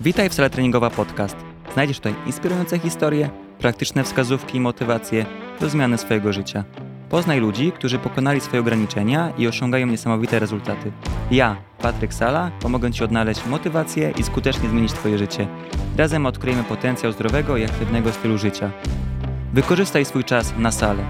[0.00, 1.36] Witaj w Sala Treningowa Podcast.
[1.72, 5.26] Znajdziesz tutaj inspirujące historie, praktyczne wskazówki i motywacje
[5.60, 6.64] do zmiany swojego życia.
[7.08, 10.92] Poznaj ludzi, którzy pokonali swoje ograniczenia i osiągają niesamowite rezultaty.
[11.30, 15.46] Ja, Patryk Sala, pomogę Ci odnaleźć motywację i skutecznie zmienić Twoje życie.
[15.96, 18.70] Razem odkryjemy potencjał zdrowego i aktywnego stylu życia.
[19.52, 21.04] Wykorzystaj swój czas na salę.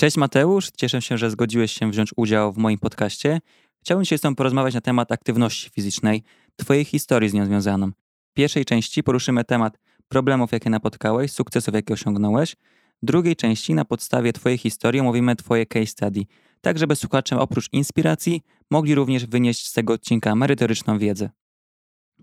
[0.00, 3.40] Cześć Mateusz, cieszę się, że zgodziłeś się wziąć udział w moim podcaście.
[3.80, 6.22] Chciałbym dzisiaj z Tobą porozmawiać na temat aktywności fizycznej,
[6.56, 7.90] Twojej historii z nią związaną.
[8.30, 9.78] W pierwszej części poruszymy temat
[10.08, 12.56] problemów, jakie napotkałeś, sukcesów, jakie osiągnąłeś.
[13.02, 16.22] W drugiej części na podstawie Twojej historii omówimy Twoje case study,
[16.60, 21.30] tak żeby słuchacze oprócz inspiracji mogli również wynieść z tego odcinka merytoryczną wiedzę.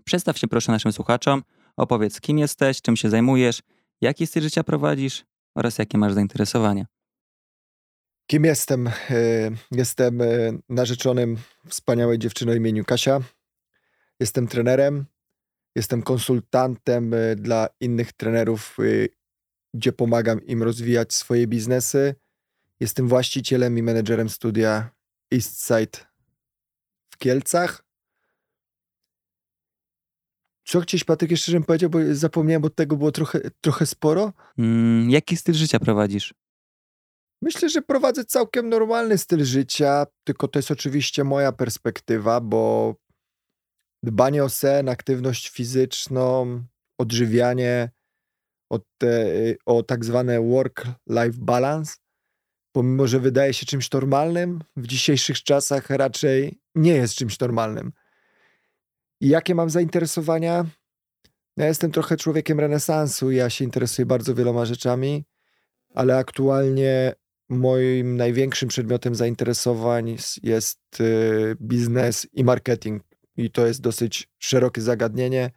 [0.04, 1.42] Przedstaw się proszę naszym słuchaczom,
[1.76, 3.62] opowiedz kim jesteś, czym się zajmujesz,
[4.00, 6.97] jaki styl życia prowadzisz oraz jakie masz zainteresowania.
[8.30, 8.88] Kim jestem?
[8.88, 8.92] E,
[9.70, 10.26] jestem e,
[10.68, 11.36] narzeczonym
[11.68, 13.20] wspaniałej dziewczyny o imieniu Kasia.
[14.20, 15.04] Jestem trenerem.
[15.76, 18.76] Jestem konsultantem e, dla innych trenerów,
[19.74, 22.14] gdzie pomagam im rozwijać swoje biznesy.
[22.80, 24.90] Jestem właścicielem i menedżerem studia
[25.34, 25.98] Eastside
[27.10, 27.84] w Kielcach.
[30.64, 34.32] Co chcieć, Patryk, jeszcze żebym powiedział, bo zapomniałem, bo tego było trochę, trochę sporo.
[34.58, 36.34] Mm, jaki styl życia prowadzisz?
[37.42, 42.94] Myślę, że prowadzę całkiem normalny styl życia, tylko to jest oczywiście moja perspektywa, bo
[44.02, 46.62] dbanie o sen, aktywność fizyczną,
[46.98, 47.90] odżywianie,
[48.70, 49.26] o, te,
[49.66, 51.96] o tak zwane work-life balance,
[52.72, 57.92] pomimo, że wydaje się czymś normalnym, w dzisiejszych czasach raczej nie jest czymś normalnym.
[59.20, 60.66] I jakie mam zainteresowania?
[61.56, 65.24] Ja jestem trochę człowiekiem renesansu, ja się interesuję bardzo wieloma rzeczami,
[65.94, 67.14] ale aktualnie
[67.48, 73.02] moim największym przedmiotem zainteresowań jest y, biznes i marketing.
[73.36, 75.50] I to jest dosyć szerokie zagadnienie.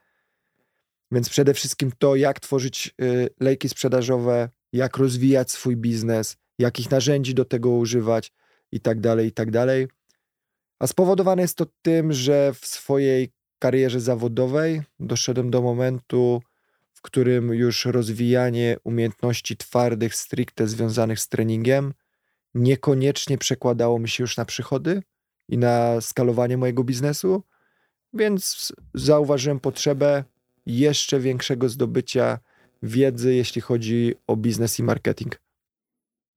[1.12, 7.34] Więc przede wszystkim to, jak tworzyć y, lejki sprzedażowe, jak rozwijać swój biznes, jakich narzędzi
[7.34, 8.32] do tego używać
[8.72, 9.88] i tak dalej, i tak dalej.
[10.80, 16.42] A spowodowane jest to tym, że w swojej karierze zawodowej doszedłem do momentu,
[17.02, 21.94] w którym już rozwijanie umiejętności twardych, stricte związanych z treningiem,
[22.54, 25.04] niekoniecznie przekładało mi się już na przychody
[25.50, 27.44] i na skalowanie mojego biznesu,
[28.14, 30.24] więc zauważyłem potrzebę
[30.66, 32.40] jeszcze większego zdobycia
[32.84, 35.42] wiedzy, jeśli chodzi o biznes i marketing.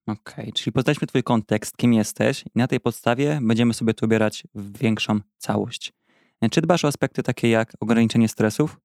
[0.07, 4.05] Okej, okay, czyli poznaliśmy Twój kontekst, kim jesteś, i na tej podstawie będziemy sobie to
[4.05, 5.93] ubierać w większą całość.
[6.51, 8.77] Czy dbasz o aspekty takie jak ograniczenie stresów?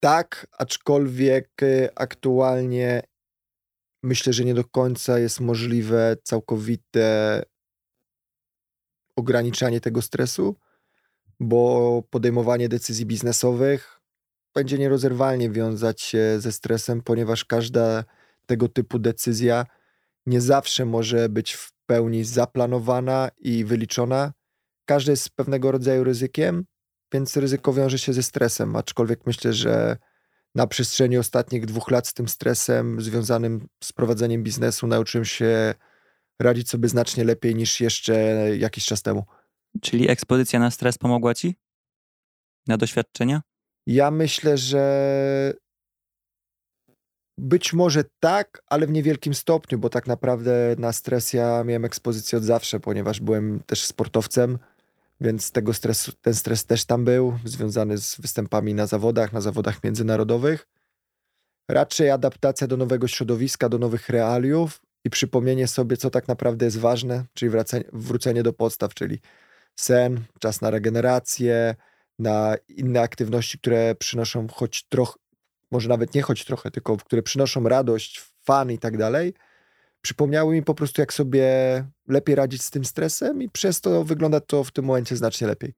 [0.00, 3.02] Tak, aczkolwiek y, aktualnie
[4.02, 7.42] myślę, że nie do końca jest możliwe całkowite
[9.16, 10.56] ograniczanie tego stresu,
[11.40, 14.00] bo podejmowanie decyzji biznesowych
[14.54, 18.04] będzie nierozerwalnie wiązać się ze stresem, ponieważ każda
[18.46, 19.66] tego typu decyzja
[20.26, 24.32] nie zawsze może być w pełni zaplanowana i wyliczona.
[24.84, 26.64] Każdy jest pewnego rodzaju ryzykiem,
[27.16, 29.96] więc ryzyko wiąże się ze stresem, aczkolwiek myślę, że
[30.54, 35.74] na przestrzeni ostatnich dwóch lat z tym stresem związanym z prowadzeniem biznesu nauczyłem się
[36.40, 38.14] radzić sobie znacznie lepiej niż jeszcze
[38.56, 39.24] jakiś czas temu.
[39.82, 41.54] Czyli ekspozycja na stres pomogła ci?
[42.66, 43.42] Na doświadczenia?
[43.86, 44.84] Ja myślę, że
[47.38, 52.38] być może tak, ale w niewielkim stopniu, bo tak naprawdę na stres ja miałem ekspozycję
[52.38, 54.58] od zawsze, ponieważ byłem też sportowcem
[55.20, 59.84] więc tego stresu, ten stres też tam był, związany z występami na zawodach, na zawodach
[59.84, 60.68] międzynarodowych.
[61.70, 66.78] Raczej adaptacja do nowego środowiska, do nowych realiów i przypomnienie sobie, co tak naprawdę jest
[66.78, 69.20] ważne, czyli wracanie, wrócenie do podstaw, czyli
[69.76, 71.74] sen, czas na regenerację,
[72.18, 75.18] na inne aktywności, które przynoszą choć trochę,
[75.70, 79.34] może nawet nie choć trochę, tylko które przynoszą radość, fan i tak dalej–
[80.00, 81.46] przypomniały mi po prostu, jak sobie
[82.08, 85.74] lepiej radzić z tym stresem, i przez to wygląda to w tym momencie znacznie lepiej.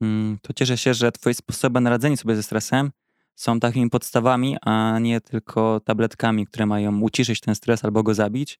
[0.00, 2.90] Mm, to cieszę się, że Twoje sposoby na radzenie sobie ze stresem
[3.34, 8.58] są takimi podstawami, a nie tylko tabletkami, które mają uciszyć ten stres albo go zabić.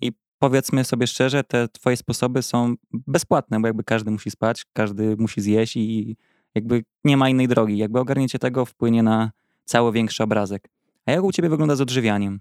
[0.00, 5.16] I powiedzmy sobie szczerze, te Twoje sposoby są bezpłatne, bo jakby każdy musi spać, każdy
[5.16, 6.16] musi zjeść i
[6.54, 7.78] jakby nie ma innej drogi.
[7.78, 9.30] Jakby ogarnięcie tego wpłynie na
[9.64, 10.68] cały większy obrazek.
[11.06, 12.40] A jak u Ciebie wygląda z odżywianiem?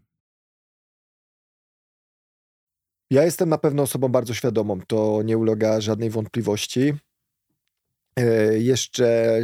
[3.13, 6.93] Ja jestem na pewno osobą bardzo świadomą, to nie ulega żadnej wątpliwości.
[8.15, 9.39] E, jeszcze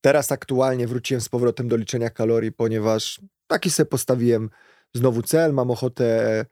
[0.00, 4.50] teraz aktualnie wróciłem z powrotem do liczenia kalorii, ponieważ taki sobie postawiłem
[4.94, 6.46] znowu cel, mam ochotę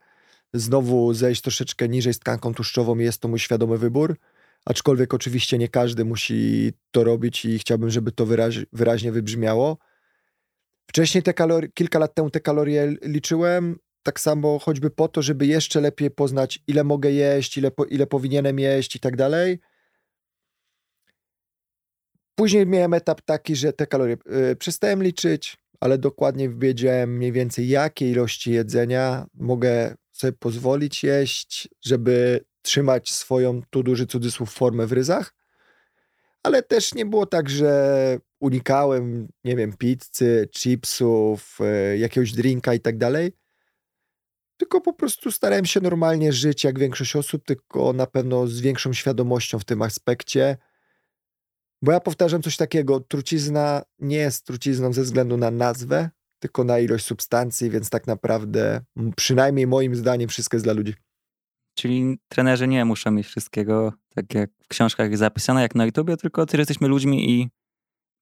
[0.53, 4.17] znowu zejść troszeczkę niżej z tkanką tłuszczową jest to mój świadomy wybór.
[4.65, 9.77] Aczkolwiek oczywiście nie każdy musi to robić i chciałbym, żeby to wyraź, wyraźnie wybrzmiało.
[10.87, 15.45] Wcześniej te kalorie, kilka lat temu te kalorie liczyłem, tak samo choćby po to, żeby
[15.45, 19.59] jeszcze lepiej poznać, ile mogę jeść, ile, po, ile powinienem jeść i tak dalej.
[22.35, 27.67] Później miałem etap taki, że te kalorie yy, przestałem liczyć, ale dokładnie wiedziałem mniej więcej,
[27.67, 34.91] jakie ilości jedzenia mogę sobie pozwolić jeść, żeby trzymać swoją, tu duży cudzysłów, formę w
[34.91, 35.33] ryzach.
[36.43, 42.79] Ale też nie było tak, że unikałem, nie wiem, pizzy, chipsów, yy, jakiegoś drinka i
[42.79, 43.38] tak dalej
[44.59, 48.93] tylko po prostu starałem się normalnie żyć jak większość osób, tylko na pewno z większą
[48.93, 50.57] świadomością w tym aspekcie.
[51.81, 56.09] Bo ja powtarzam coś takiego, trucizna nie jest trucizną ze względu na nazwę,
[56.39, 58.81] tylko na ilość substancji, więc tak naprawdę,
[59.15, 60.93] przynajmniej moim zdaniem, wszystko jest dla ludzi.
[61.77, 66.45] Czyli trenerzy nie muszą mieć wszystkiego, tak jak w książkach zapisane, jak na YouTubie, tylko
[66.45, 67.49] też jesteśmy ludźmi i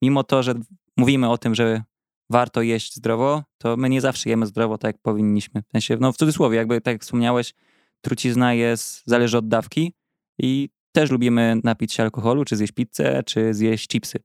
[0.02, 0.54] mimo to, że
[0.98, 1.84] mówimy o tym, że
[2.30, 5.62] warto jeść zdrowo, to my nie zawsze jemy zdrowo tak, jak powinniśmy.
[5.62, 7.54] W sensie, no w cudzysłowie, jakby tak jak wspomniałeś,
[8.02, 9.94] trucizna jest, zależy od dawki
[10.40, 14.20] i też lubimy napić się alkoholu, czy zjeść pizzę, czy zjeść chipsy.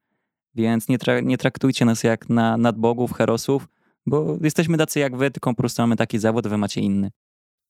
[0.54, 3.68] Więc nie, tra nie traktujcie nas jak na nadbogów, herosów,
[4.06, 7.10] bo jesteśmy tacy jak wy, tylko po prostu mamy taki zawód, wy macie inny.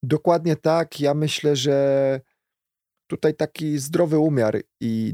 [0.03, 0.99] Dokładnie tak.
[0.99, 2.21] Ja myślę, że
[3.07, 5.13] tutaj taki zdrowy umiar i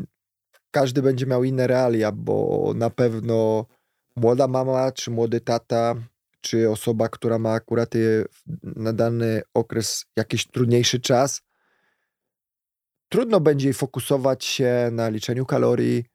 [0.71, 3.65] każdy będzie miał inne realia, bo na pewno
[4.15, 5.95] młoda mama, czy młody tata,
[6.41, 7.93] czy osoba, która ma akurat
[8.63, 11.41] na dany okres jakiś trudniejszy czas,
[13.09, 16.05] trudno będzie jej fokusować się na liczeniu kalorii,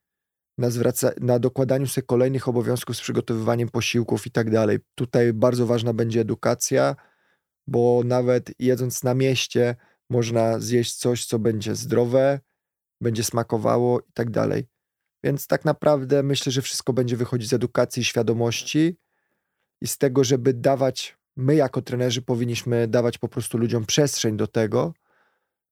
[0.59, 4.79] na, zwraca- na dokładaniu sobie kolejnych obowiązków z przygotowywaniem posiłków i tak dalej.
[4.95, 6.97] Tutaj bardzo ważna będzie edukacja,
[7.67, 9.77] bo nawet jedząc na mieście,
[10.11, 12.41] można zjeść coś, co będzie zdrowe,
[13.01, 14.67] będzie smakowało i tak dalej.
[15.25, 18.97] Więc tak naprawdę myślę, że wszystko będzie wychodzić z edukacji i świadomości
[19.81, 24.47] i z tego, żeby dawać, my jako trenerzy powinniśmy dawać po prostu ludziom przestrzeń do
[24.47, 24.95] tego,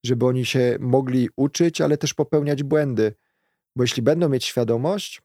[0.05, 3.15] żeby oni się mogli uczyć, ale też popełniać błędy.
[3.77, 5.23] Bo jeśli będą mieć świadomość,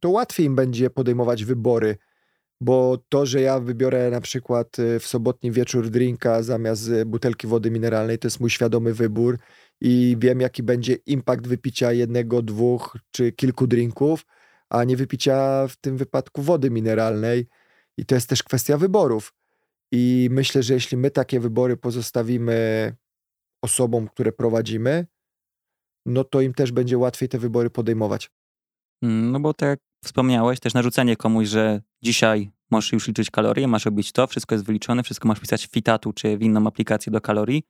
[0.00, 1.96] to łatwiej im będzie podejmować wybory,
[2.60, 7.46] bo to, że ja wybiorę na przykład y, w sobotni wieczór drinka zamiast y, butelki
[7.46, 9.38] wody mineralnej, to jest mój świadomy wybór
[9.80, 14.26] i wiem, jaki będzie impact wypicia jednego, dwóch czy kilku drinków,
[14.70, 17.46] a nie wypicia w tym wypadku wody mineralnej.
[17.96, 19.34] I to jest też kwestia wyborów.
[19.92, 22.92] I myślę, że jeśli my takie wybory pozostawimy
[23.62, 25.06] osobom, które prowadzimy,
[26.06, 28.30] no to im też będzie łatwiej te wybory podejmować.
[29.02, 33.68] Mm, no bo tak jak wspomniałeś, też narzucenie komuś, że dzisiaj możesz już liczyć kalorie,
[33.68, 37.12] masz robić to, wszystko jest wyliczone, wszystko masz pisać w Fitatu czy w inną aplikację
[37.12, 37.62] do kalorii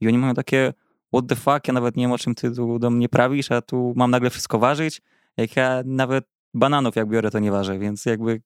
[0.00, 0.72] i oni mają takie
[1.14, 3.62] what the fuck, ja nawet nie wiem o czym ty tu do mnie prawisz, a
[3.62, 5.02] tu mam nagle wszystko ważyć,
[5.36, 6.24] jak ja nawet
[6.54, 8.42] bananów jak biorę to nie ważę, więc jakby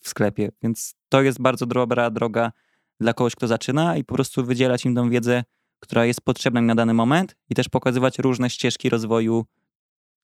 [0.00, 2.52] w sklepie, więc to jest bardzo dobra droga
[3.00, 5.44] dla kogoś, kto zaczyna i po prostu wydzielać im tą wiedzę,
[5.80, 9.44] która jest potrzebna na dany moment i też pokazywać różne ścieżki rozwoju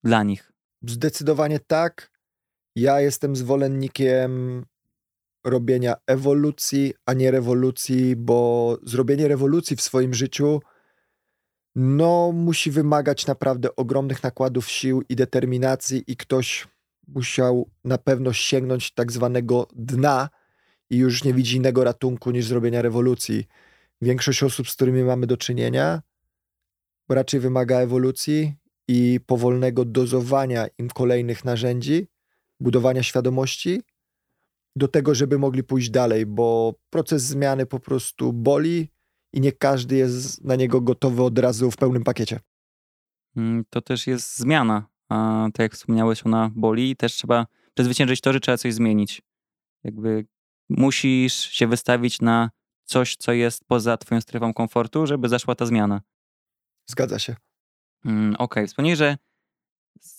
[0.04, 0.52] dla nich.
[0.86, 2.10] Zdecydowanie tak.
[2.76, 4.64] Ja jestem zwolennikiem
[5.44, 10.60] robienia ewolucji, a nie rewolucji, bo zrobienie rewolucji w swoim życiu
[11.74, 16.68] no, musi wymagać naprawdę ogromnych nakładów sił i determinacji, i ktoś
[17.08, 20.28] musiał na pewno sięgnąć tak zwanego dna
[20.90, 23.46] i już nie widzi innego ratunku niż zrobienia rewolucji.
[24.02, 26.02] Większość osób, z którymi mamy do czynienia,
[27.08, 28.54] raczej wymaga ewolucji
[28.88, 32.06] i powolnego dozowania im kolejnych narzędzi,
[32.60, 33.82] budowania świadomości,
[34.76, 38.88] do tego, żeby mogli pójść dalej, bo proces zmiany po prostu boli
[39.32, 42.40] i nie każdy jest na niego gotowy od razu w pełnym pakiecie.
[43.36, 44.86] Mm, to też jest zmiana.
[45.08, 49.22] A tak jak wspomniałeś, ona boli i też trzeba przezwyciężyć to, że trzeba coś zmienić.
[49.84, 50.26] Jakby
[50.68, 52.50] musisz się wystawić na
[52.84, 56.00] coś, co jest poza twoją strefą komfortu, żeby zaszła ta zmiana.
[56.86, 57.36] Zgadza się.
[58.04, 58.66] Mm, Okej, okay.
[58.66, 59.18] wspomniałeś, że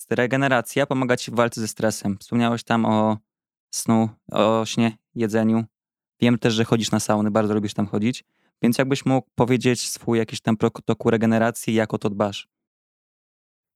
[0.09, 2.17] regeneracja pomaga ci w walce ze stresem.
[2.17, 3.17] Wspomniałeś tam o
[3.71, 5.65] snu, o śnie, jedzeniu.
[6.19, 8.23] Wiem też, że chodzisz na sauny, bardzo lubisz tam chodzić.
[8.61, 12.47] Więc jakbyś mógł powiedzieć swój jakiś tam protokół regeneracji, jak o to dbasz?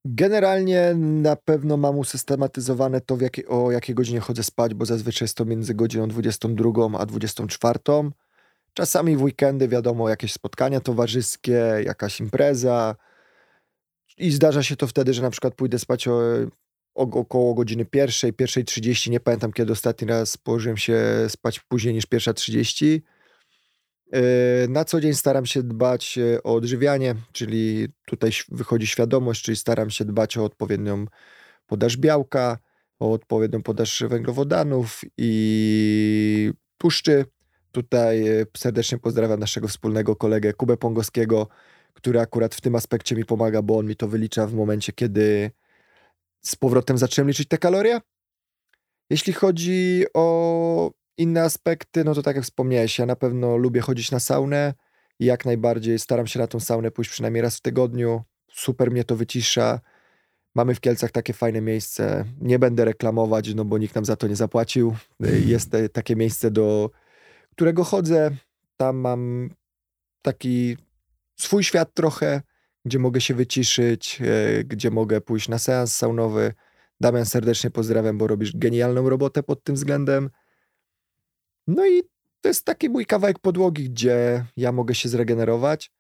[0.05, 5.37] Generalnie na pewno mam usystematyzowane to, jakie, o jakiej godzinie chodzę spać, bo zazwyczaj jest
[5.37, 7.79] to między godziną 22 a 24.
[8.73, 12.95] Czasami w weekendy, wiadomo, jakieś spotkania towarzyskie, jakaś impreza.
[14.17, 16.19] I zdarza się to wtedy, że na przykład pójdę spać o,
[16.95, 19.11] o, około godziny pierwszej, pierwszej 30.
[19.11, 23.03] Nie pamiętam, kiedy ostatni raz położyłem się spać później niż pierwsza 30
[24.69, 30.05] Na co dzień staram się dbać o odżywianie, czyli tutaj wychodzi świadomość, czyli staram się
[30.05, 31.05] dbać o odpowiednią
[31.67, 32.57] podaż białka,
[33.00, 37.25] o odpowiednią podaż węglowodanów i tłuszczy.
[37.71, 38.25] Tutaj
[38.57, 41.47] serdecznie pozdrawiam naszego wspólnego kolegę Kubę Pongowskiego,
[41.93, 45.51] który akurat w tym aspekcie mi pomaga, bo on mi to wylicza w momencie, kiedy
[46.41, 48.01] z powrotem zacząłem liczyć te kalorie.
[49.09, 54.12] Jeśli chodzi o inne aspekty, no to tak jak wspomniałeś, ja na pewno lubię chodzić
[54.12, 54.74] na saunę
[55.19, 58.24] i jak najbardziej staram się na tą saunę pójść przynajmniej raz w tygodniu.
[58.51, 59.79] Super mnie to wycisza.
[60.55, 62.25] Mamy w Kielcach takie fajne miejsce.
[62.41, 64.95] Nie będę reklamować, no bo nikt nam za to nie zapłacił.
[65.45, 66.89] Jest takie miejsce, do
[67.51, 68.31] którego chodzę.
[68.77, 69.50] Tam mam
[70.22, 70.77] taki
[71.36, 72.41] swój świat trochę,
[72.86, 76.53] gdzie mogę się wyciszyć, e, gdzie mogę pójść na seans saunowy.
[77.01, 80.29] Damian, serdecznie pozdrawiam, bo robisz genialną robotę pod tym względem.
[81.67, 82.03] No i
[82.41, 85.91] to jest taki mój kawałek podłogi, gdzie ja mogę się zregenerować,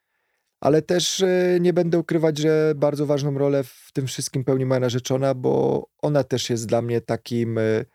[0.59, 4.79] ale też e, nie będę ukrywać, że bardzo ważną rolę w tym wszystkim pełni moja
[4.79, 7.85] narzeczona, bo ona też jest dla mnie takim e,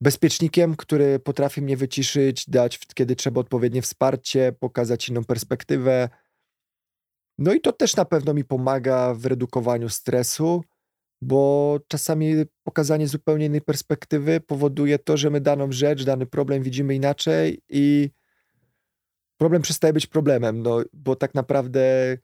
[0.00, 6.08] bezpiecznikiem, który potrafi mnie wyciszyć, dać kiedy trzeba odpowiednie wsparcie, pokazać inną perspektywę.
[7.38, 10.64] No i to też na pewno mi pomaga w redukowaniu stresu,
[11.24, 16.94] bo czasami pokazanie zupełnie innej perspektywy powoduje to, że my daną rzecz, dany problem widzimy
[16.94, 18.10] inaczej i
[19.36, 22.16] problem przestaje być problemem, no bo tak naprawdę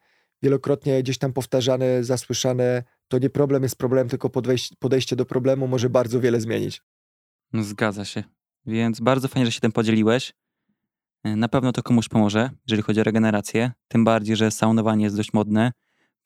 [0.42, 4.30] wielokrotnie gdzieś tam powtarzane, zasłyszane, to nie problem jest problem, tylko
[4.78, 6.82] podejście do problemu może bardzo wiele zmienić.
[7.52, 8.24] No, zgadza się.
[8.66, 10.32] Więc bardzo fajnie, że się tym podzieliłeś.
[11.24, 13.72] E, na pewno to komuś pomoże, jeżeli chodzi o regenerację.
[13.88, 15.72] Tym bardziej, że saunowanie jest dość modne.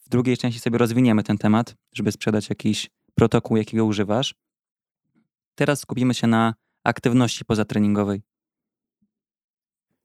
[0.06, 4.34] W drugiej części sobie rozwiniemy ten temat, żeby sprzedać jakiś protokół, jakiego używasz.
[5.54, 8.22] Teraz skupimy się na aktywności pozatreningowej.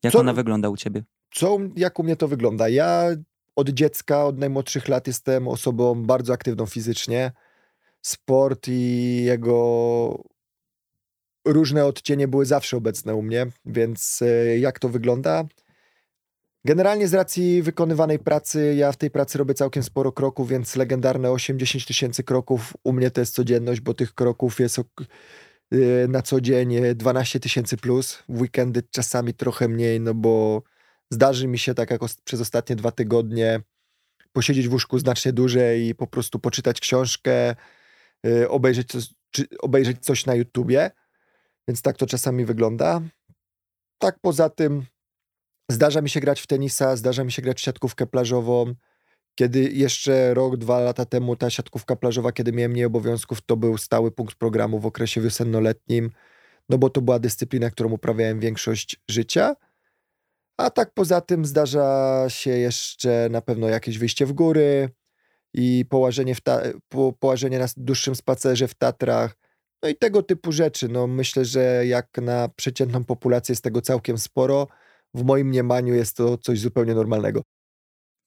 [0.03, 1.03] Jak co, ona wygląda u ciebie?
[1.33, 2.69] Co, jak u mnie to wygląda?
[2.69, 3.09] Ja
[3.55, 7.31] od dziecka, od najmłodszych lat jestem osobą bardzo aktywną fizycznie.
[8.01, 10.23] Sport i jego
[11.45, 15.43] różne odcienie były zawsze obecne u mnie, więc e, jak to wygląda?
[16.65, 21.29] Generalnie z racji wykonywanej pracy, ja w tej pracy robię całkiem sporo kroków, więc legendarne
[21.29, 24.83] 8-10 tysięcy kroków u mnie to jest codzienność, bo tych kroków jest e,
[26.07, 30.63] na co dzień 12 tysięcy plus, w weekendy czasami trochę mniej, no bo
[31.11, 33.61] zdarzy mi się tak jak przez ostatnie dwa tygodnie
[34.31, 37.55] posiedzieć w łóżku znacznie dłużej i po prostu poczytać książkę,
[38.25, 39.09] e, obejrzeć coś,
[39.59, 40.91] obejrzeć coś na YouTubie.
[41.67, 43.01] Więc tak to czasami wygląda.
[43.97, 44.85] Tak poza tym
[45.69, 48.73] zdarza mi się grać w tenisa, zdarza mi się grać w siatkówkę plażową.
[49.35, 53.77] Kiedy jeszcze rok, dwa lata temu ta siatkówka plażowa, kiedy miałem mniej obowiązków, to był
[53.77, 56.11] stały punkt programu w okresie wiosennoletnim,
[56.69, 59.55] no bo to była dyscyplina, którą uprawiałem większość życia.
[60.57, 64.89] A tak poza tym zdarza się jeszcze na pewno jakieś wyjście w góry
[65.53, 69.35] i położenie, w ta- po- położenie na dłuższym spacerze w Tatrach,
[69.83, 70.87] no i tego typu rzeczy.
[70.87, 74.67] No myślę, że jak na przeciętną populację jest tego całkiem sporo.
[75.13, 77.41] W moim mniemaniu jest to coś zupełnie normalnego.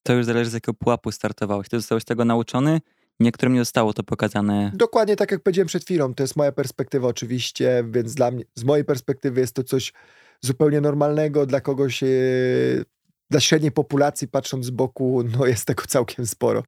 [0.02, 1.68] To już zależy z jakiego pułapu startowałeś.
[1.68, 2.80] Ty zostałeś tego nauczony?
[3.20, 4.72] Niektórym nie zostało to pokazane.
[4.74, 6.14] Dokładnie tak jak powiedziałem przed chwilą.
[6.14, 9.92] To jest moja perspektywa oczywiście, więc dla mnie, z mojej perspektywy jest to coś
[10.40, 11.46] zupełnie normalnego.
[11.46, 12.84] Dla kogoś, yy,
[13.30, 16.64] dla średniej populacji patrząc z boku, no jest tego całkiem sporo.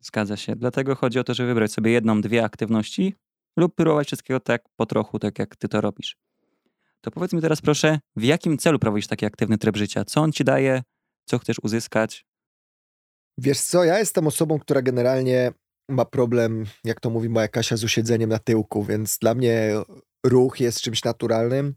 [0.00, 0.56] Zgadza się.
[0.56, 3.14] Dlatego chodzi o to, żeby wybrać sobie jedną, dwie aktywności,
[3.56, 6.16] lub próbować wszystkiego tak po trochu, tak jak ty to robisz.
[7.02, 10.04] To powiedz mi teraz proszę, w jakim celu prowadzisz taki aktywny tryb życia?
[10.04, 10.82] Co on ci daje?
[11.24, 12.24] Co chcesz uzyskać?
[13.38, 15.52] Wiesz co, ja jestem osobą, która generalnie
[15.88, 19.72] ma problem, jak to mówi moja Kasia, z usiedzeniem na tyłku, więc dla mnie
[20.26, 21.74] ruch jest czymś naturalnym,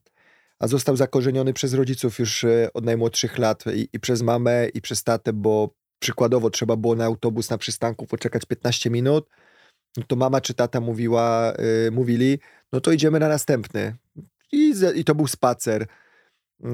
[0.59, 4.81] a został zakorzeniony przez rodziców już e, od najmłodszych lat i, i przez mamę, i
[4.81, 9.29] przez tatę, bo przykładowo trzeba było na autobus na przystanku poczekać 15 minut,
[9.97, 12.39] no to mama czy tata mówiła, yy, mówili,
[12.73, 13.95] no to idziemy na następny.
[14.51, 15.81] I, I to był spacer.
[16.59, 16.69] Yy,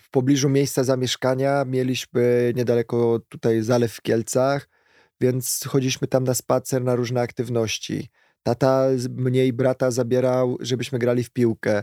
[0.00, 4.68] w pobliżu miejsca zamieszkania mieliśmy niedaleko tutaj zalew w Kielcach,
[5.20, 8.08] więc chodziliśmy tam na spacer, na różne aktywności.
[8.42, 11.82] Tata mnie i brata zabierał, żebyśmy grali w piłkę.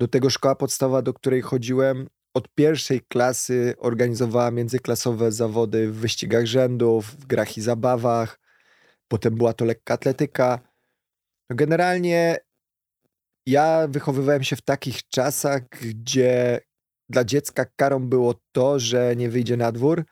[0.00, 6.46] Do tego szkoła podstawowa, do której chodziłem, od pierwszej klasy organizowała międzyklasowe zawody w wyścigach
[6.46, 8.38] rzędów, w grach i zabawach
[9.08, 10.58] potem była to lekka atletyka.
[11.50, 12.38] No generalnie
[13.50, 16.60] ja wychowywałem się w takich czasach, gdzie
[17.08, 20.04] dla dziecka karą było to, że nie wyjdzie na dwór,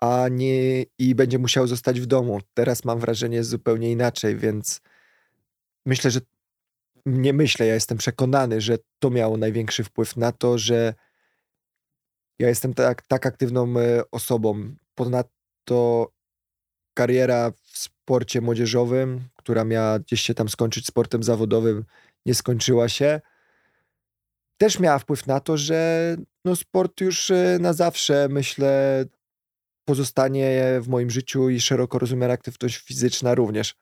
[0.00, 2.40] a nie i będzie musiał zostać w domu.
[2.54, 4.80] Teraz mam wrażenie zupełnie inaczej, więc
[5.86, 6.20] myślę, że
[7.06, 10.94] nie myślę, ja jestem przekonany, że to miało największy wpływ na to, że
[12.38, 14.74] Ja jestem tak, tak aktywną e, osobą.
[14.94, 16.12] Ponadto
[16.94, 21.84] kariera w sporcie młodzieżowym, która miała gdzieś się tam skończyć sportem zawodowym,
[22.26, 23.20] nie skończyła się.
[24.56, 29.04] Też miała wpływ na to, że no sport już e, na zawsze, myślę,
[29.84, 33.74] pozostanie w moim życiu i szeroko rozumiana aktywność fizyczna również.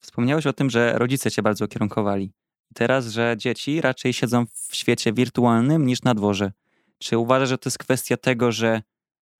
[0.00, 2.32] Wspomniałeś o tym, że rodzice cię bardzo kierunkowali.
[2.74, 6.52] Teraz, że dzieci raczej siedzą w świecie wirtualnym niż na dworze.
[6.98, 8.82] Czy uważasz, że to jest kwestia tego, że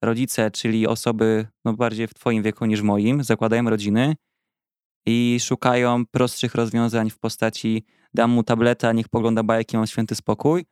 [0.02, 4.14] rodzice, czyli osoby no bardziej w twoim wieku niż moim, zakładają rodziny
[5.11, 7.85] i szukają prostszych rozwiązań w postaci
[8.15, 10.67] dam mu tableta, niech pogląda bajki, mam święty spokój,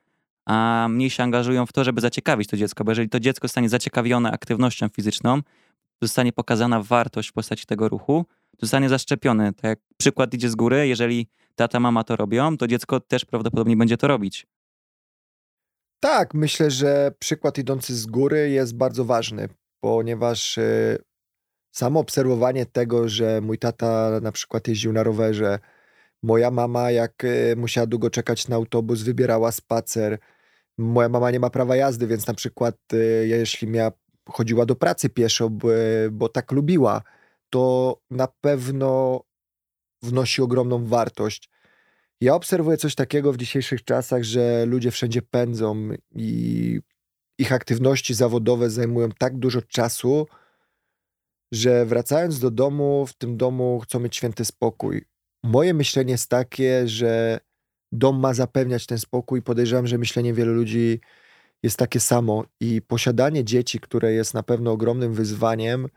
[0.47, 3.69] a mniej się angażują w to, żeby zaciekawić to dziecko, bo jeżeli to dziecko zostanie
[3.69, 5.41] zaciekawione aktywnością fizyczną,
[6.03, 8.27] zostanie pokazana wartość w postaci tego ruchu,
[8.61, 9.53] zostanie zaszczepiony.
[9.53, 13.77] Tak jak przykład idzie z góry, jeżeli tata, mama to robią, to dziecko też prawdopodobnie
[13.77, 14.47] będzie to robić.
[16.01, 19.49] Tak, myślę, że przykład idący z góry jest bardzo ważny,
[19.81, 20.99] ponieważ y,
[21.77, 25.59] samo obserwowanie tego, że mój tata na przykład jeździł na rowerze,
[26.23, 30.19] moja mama, jak y, musiała długo czekać na autobus, wybierała spacer.
[30.79, 33.93] Moja mama nie ma prawa jazdy, więc na przykład y, jeśli miała,
[34.29, 35.69] chodziła do pracy pieszo, bo,
[36.11, 37.03] bo tak lubiła,
[37.51, 39.21] to na pewno
[40.03, 41.51] wnosi ogromną wartość.
[42.21, 46.81] Ja obserwuję coś takiego w dzisiejszych czasach, że ludzie wszędzie pędzą i
[47.39, 50.27] ich aktywności zawodowe zajmują tak dużo czasu,
[51.53, 55.05] że wracając do domu, w tym domu chcą mieć święty spokój.
[55.43, 57.41] Moje myślenie jest takie, że
[57.93, 59.43] dom ma zapewniać ten spokój.
[59.43, 61.01] Podejrzewam, że myślenie wielu ludzi
[61.63, 65.89] jest takie samo i posiadanie dzieci, które jest na pewno ogromnym wyzwaniem,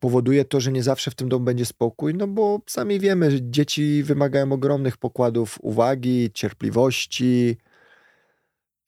[0.00, 3.38] powoduje to, że nie zawsze w tym domu będzie spokój, no bo sami wiemy, że
[3.42, 7.56] dzieci wymagają ogromnych pokładów uwagi, cierpliwości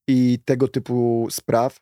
[0.08, 1.80] i tego typu spraw.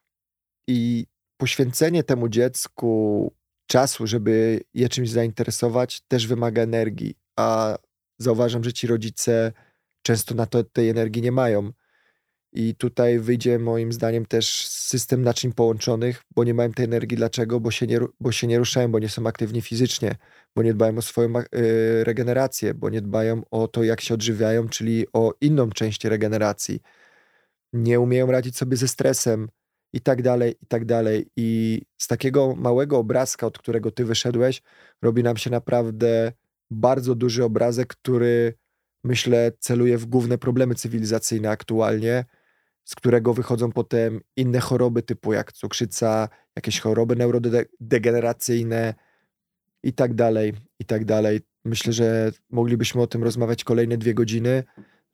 [0.69, 1.07] I
[1.37, 3.33] poświęcenie temu dziecku
[3.69, 7.14] czasu, żeby je czymś zainteresować, też wymaga energii.
[7.37, 7.79] A
[8.19, 9.53] zauważam, że ci rodzice
[10.03, 11.73] często na to tej energii nie mają.
[12.53, 17.16] I tutaj wyjdzie moim zdaniem też system naczyń połączonych, bo nie mają tej energii.
[17.16, 17.61] Dlaczego?
[17.61, 20.14] Bo się nie, bo się nie ruszają, bo nie są aktywni fizycznie,
[20.57, 21.45] bo nie dbają o swoją y,
[22.05, 26.81] regenerację, bo nie dbają o to, jak się odżywiają, czyli o inną część regeneracji.
[27.73, 29.49] Nie umieją radzić sobie ze stresem
[29.92, 31.27] i tak dalej, i tak dalej.
[31.37, 34.62] I z takiego małego obrazka, od którego ty wyszedłeś,
[35.03, 36.33] robi nam się naprawdę
[36.70, 38.55] bardzo duży obrazek, który
[39.05, 42.24] myślę celuje w główne problemy cywilizacyjne aktualnie
[42.88, 48.94] z którego wychodzą potem inne choroby typu jak cukrzyca, jakieś choroby neurodegeneracyjne
[49.83, 51.40] i tak dalej, i tak dalej.
[51.64, 54.64] Myślę, że moglibyśmy o tym rozmawiać kolejne dwie godziny,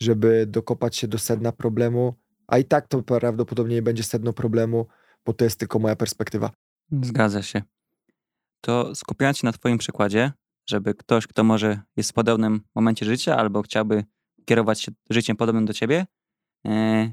[0.00, 2.14] żeby dokopać się do sedna problemu,
[2.46, 4.86] a i tak to prawdopodobnie nie będzie sedno problemu,
[5.26, 6.50] bo to jest tylko moja perspektywa.
[7.02, 7.62] Zgadza się.
[8.60, 10.32] To skupiając się na Twoim przykładzie,
[10.68, 14.04] żeby ktoś, kto może jest w podobnym momencie życia albo chciałby
[14.44, 16.06] kierować się życiem podobnym do Ciebie,
[16.66, 17.12] e,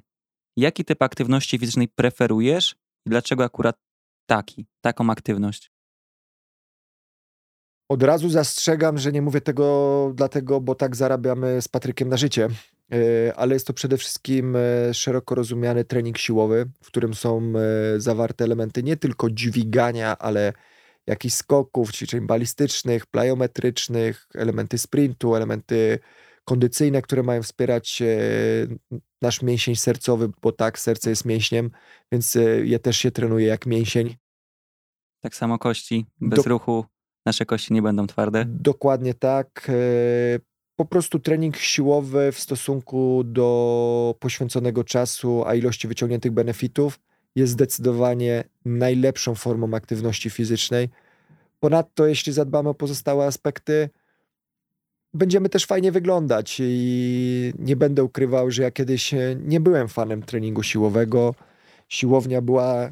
[0.58, 3.76] Jaki typ aktywności fizycznej preferujesz i dlaczego akurat
[4.26, 5.72] taki, taką aktywność?
[7.90, 12.48] Od razu zastrzegam, że nie mówię tego dlatego, bo tak zarabiamy z Patrykiem na życie,
[13.36, 18.44] ale jest to przede wszystkim e, szeroko rozumiany trening siłowy, w którym są e, zawarte
[18.44, 20.54] elementy nie tylko dźwigania, ale
[21.08, 26.00] jakichś skoków, ćwiczeń balistycznych, plyometrycznych, elementy sprintu, elementy
[26.44, 28.04] kondycyjne, które mają wspierać
[29.22, 31.72] nasz mięsień sercowy, bo tak, serce jest mięśniem,
[32.12, 34.16] więc e, ja też się trenuję jak mięsień.
[35.22, 36.50] Tak samo kości, bez Do...
[36.50, 36.86] ruchu
[37.26, 38.46] nasze kości nie będą twarde.
[38.48, 39.72] Dokładnie tak.
[40.82, 47.00] Po prostu trening siłowy w stosunku do poświęconego czasu, a ilości wyciągniętych benefitów
[47.36, 50.90] jest zdecydowanie najlepszą formą aktywności fizycznej.
[51.60, 53.90] Ponadto, jeśli zadbamy o pozostałe aspekty,
[55.14, 59.12] będziemy też fajnie wyglądać i nie będę ukrywał, że ja kiedyś
[59.46, 61.36] nie byłem fanem treningu siłowego.
[61.88, 62.92] Siłownia była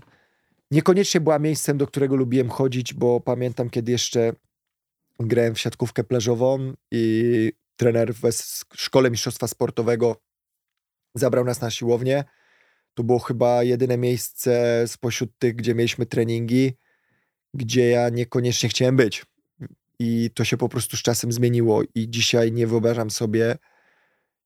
[0.71, 4.33] niekoniecznie była miejscem, do którego lubiłem chodzić, bo pamiętam, kiedy jeszcze
[5.19, 8.21] grałem w siatkówkę plażową i trener w
[8.75, 10.15] szkole mistrzostwa sportowego
[11.15, 12.23] zabrał nas na siłownię.
[12.93, 16.73] To było chyba jedyne miejsce spośród tych, gdzie mieliśmy treningi,
[17.53, 19.25] gdzie ja niekoniecznie chciałem być
[19.99, 23.57] i to się po prostu z czasem zmieniło i dzisiaj nie wyobrażam sobie,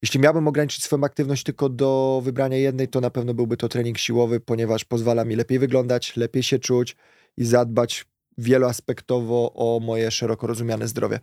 [0.01, 3.97] jeśli miałbym ograniczyć swoją aktywność tylko do wybrania jednej, to na pewno byłby to trening
[3.97, 6.95] siłowy, ponieważ pozwala mi lepiej wyglądać, lepiej się czuć
[7.37, 8.05] i zadbać
[8.37, 11.19] wieloaspektowo o moje szeroko rozumiane zdrowie.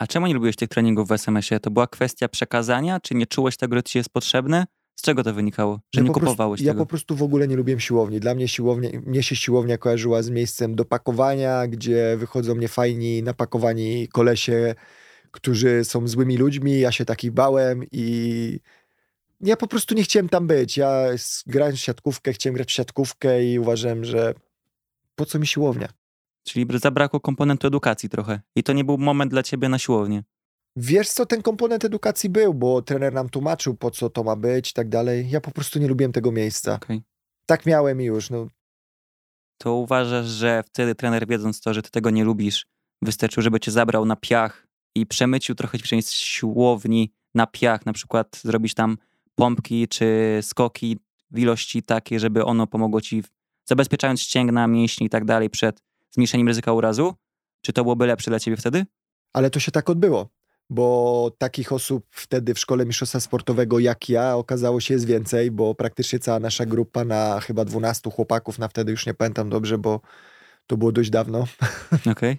[0.00, 1.60] A czemu nie lubiłeś tych treningów w SMS-ie?
[1.60, 3.00] To była kwestia przekazania?
[3.00, 4.66] Czy nie czułeś tego, że ci jest potrzebne?
[4.96, 5.80] Z czego to wynikało?
[5.94, 6.82] Że Ja nie po prostu- kupowałeś Ja tego?
[6.84, 8.20] po prostu w ogóle nie lubiłem siłowni.
[8.20, 13.22] Dla mnie siłownia, mnie się siłownia kojarzyła z miejscem do pakowania, gdzie wychodzą mnie fajni,
[13.22, 14.74] napakowani kolesie,
[15.30, 16.80] którzy są złymi ludźmi.
[16.80, 18.60] Ja się takich bałem i
[19.40, 20.76] ja po prostu nie chciałem tam być.
[20.76, 21.04] Ja
[21.46, 24.34] grałem w siatkówkę, chciałem grać w siatkówkę i uważałem, że
[25.14, 25.88] po co mi siłownia?
[26.52, 28.40] Czyli zabrakło komponentu edukacji trochę.
[28.56, 30.22] I to nie był moment dla ciebie na siłownię.
[30.76, 34.70] Wiesz co, ten komponent edukacji był, bo trener nam tłumaczył, po co to ma być
[34.70, 35.30] i tak dalej.
[35.30, 36.74] Ja po prostu nie lubiłem tego miejsca.
[36.74, 37.02] Okej.
[37.46, 38.30] Tak miałem i już.
[38.30, 38.46] No,
[39.58, 42.66] To uważasz, że wtedy trener wiedząc to, że ty tego nie lubisz,
[43.02, 47.92] wystarczył, żeby cię zabrał na piach i przemycił trochę ćwiczeń z siłowni na piach, na
[47.92, 48.96] przykład zrobić tam
[49.34, 50.98] pompki czy skoki
[51.30, 53.28] w ilości takiej, żeby ono pomogło ci, w-
[53.68, 57.14] zabezpieczając ścięgna, mięśni i tak dalej przed zmniejszeniem ryzyka urazu?
[57.62, 58.86] Czy to byłoby lepsze dla ciebie wtedy?
[59.32, 60.28] Ale to się tak odbyło,
[60.70, 65.74] bo takich osób wtedy w szkole mistrzostwa sportowego jak ja okazało się jest więcej, bo
[65.74, 70.00] praktycznie cała nasza grupa na chyba 12 chłopaków, na wtedy już nie pamiętam dobrze, bo
[70.66, 71.46] to było dość dawno.
[72.12, 72.38] Okej.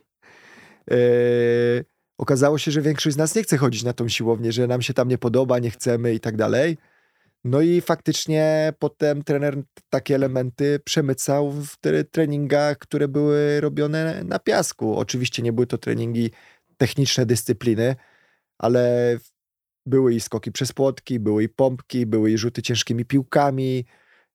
[0.92, 1.84] Eee,
[2.18, 4.94] okazało się, że większość z nas nie chce chodzić na tą siłownię, że nam się
[4.94, 6.78] tam nie podoba, nie chcemy i tak dalej.
[7.44, 14.40] No i faktycznie potem trener takie elementy przemycał w tre- treningach, które były robione na
[14.40, 14.98] piasku.
[14.98, 16.32] Oczywiście nie były to treningi
[16.78, 17.96] techniczne dyscypliny,
[18.58, 19.18] ale
[19.86, 23.86] były i skoki przez płotki, były i pompki, były i rzuty ciężkimi piłkami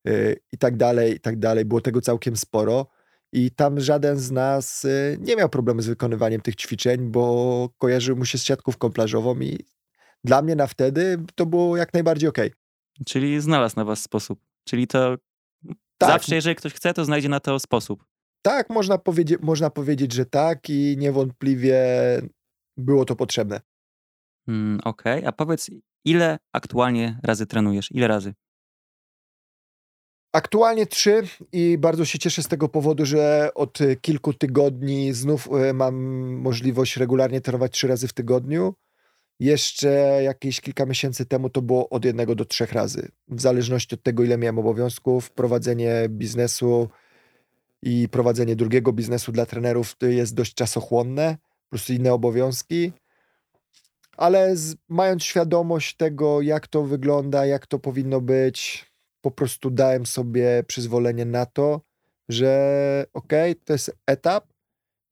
[0.05, 1.65] yy, i tak dalej, i tak dalej.
[1.65, 2.87] Było tego całkiem sporo.
[3.33, 8.17] I tam żaden z nas y, nie miał problemu z wykonywaniem tych ćwiczeń, bo kojarzył
[8.17, 9.59] mu się z siatkówką plażową i
[10.25, 12.66] dla mnie na wtedy to było jak najbardziej okej.
[13.07, 14.41] Czyli znalazł na was sposób.
[14.69, 15.17] Czyli to
[15.99, 16.11] Tak.
[16.11, 18.05] zawsze, jeżeli ktoś chce, to znajdzie na to sposób.
[18.43, 21.79] Tak, można, powiedzieć, można powiedzieć, że tak i niewątpliwie
[22.77, 23.61] było to potrzebne.
[24.49, 25.71] Mm, Okej, a powiedz,
[26.05, 27.93] ile aktualnie razy trenujesz?
[27.93, 28.35] Ile razy?
[30.35, 35.75] Aktualnie trzy i bardzo się cieszę z tego powodu, że od kilku tygodni znów y,
[35.75, 35.95] mam
[36.37, 38.75] możliwość regularnie trenować trzy razy w tygodniu.
[39.41, 39.89] Jeszcze
[40.23, 43.09] jakieś kilka miesięcy temu to było od jednego do trzech razy.
[43.29, 46.89] W zależności od tego, ile miałem obowiązków, prowadzenie biznesu
[47.83, 51.37] i prowadzenie drugiego biznesu dla trenerów jest dość czasochłonne,
[51.69, 52.93] plus inne obowiązki.
[54.17, 58.87] Ale z, mając świadomość tego, jak to wygląda, jak to powinno być,
[59.21, 61.81] po prostu dałem sobie przyzwolenie na to,
[62.29, 64.53] że okej, to jest etap,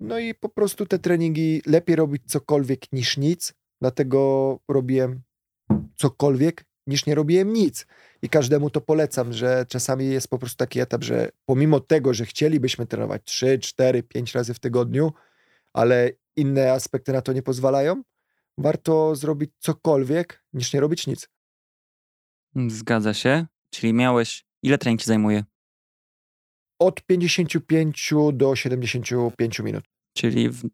[0.01, 5.23] no i po prostu te treningi lepiej robić cokolwiek niż nic, dlatego robiłem
[5.95, 7.87] cokolwiek niż nie robiłem nic.
[8.23, 12.25] I każdemu to polecam, że czasami jest po prostu taki etap, że pomimo tego, że
[12.27, 15.13] chcielibyśmy trenować 3, 4, 5 razy w tygodniu,
[15.73, 18.03] ale inne aspekty na to nie pozwalają,
[18.59, 21.29] warto zrobić cokolwiek niż nie robić nic.
[22.69, 23.47] Zgadza się.
[23.71, 24.45] Czyli miałeś.
[24.63, 25.45] Ile trening ci zajmuje?
[26.79, 29.85] Od 55 do 75 minut.
[30.15, 30.65] Czyli w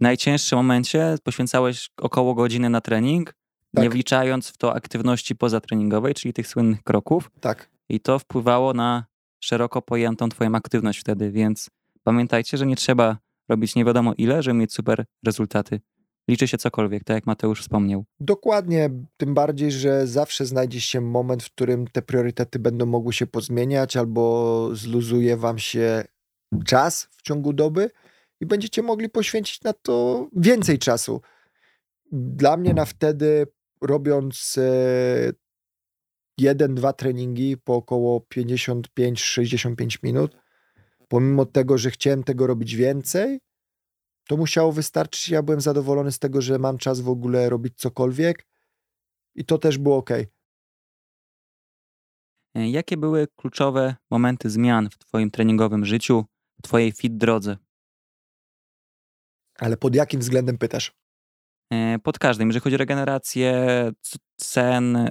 [0.00, 3.34] najcięższym momencie poświęcałeś około godziny na trening,
[3.74, 3.82] Tak.
[3.84, 7.30] nie wliczając w to aktywności pozatreningowej, czyli tych słynnych kroków.
[7.40, 7.70] Tak.
[7.88, 9.04] I to wpływało na
[9.40, 11.70] szeroko pojętą twoją aktywność wtedy, więc
[12.02, 13.16] pamiętajcie, że nie trzeba
[13.48, 15.80] robić nie wiadomo ile, żeby mieć super rezultaty.
[16.28, 18.04] Liczy się cokolwiek, tak jak Mateusz wspomniał.
[18.20, 23.26] Dokładnie, tym bardziej, że zawsze znajdzie się moment, w którym te priorytety będą mogły się
[23.26, 26.04] pozmieniać albo zluzuje wam się
[26.66, 27.90] czas w ciągu doby
[28.40, 31.20] i będziecie mogli poświęcić na to więcej czasu.
[32.12, 33.46] Dla mnie na wtedy
[33.80, 35.32] robiąc e,
[36.38, 40.36] jeden, dwa treningi po około 55-65 minut,
[41.08, 43.40] pomimo tego, że chciałem tego robić więcej,
[44.28, 45.28] to musiało wystarczyć.
[45.28, 48.46] Ja byłem zadowolony z tego, że mam czas w ogóle robić cokolwiek
[49.34, 50.10] i to też było ok.
[52.54, 56.24] E, Jakie były kluczowe momenty zmian w twoim treningowym życiu,
[56.58, 57.56] w twojej fit drodze?
[59.58, 60.92] Ale pod jakim względem pytasz?
[61.72, 63.54] E, Pod każdym, jeżeli chodzi o regenerację,
[64.40, 65.10] sen,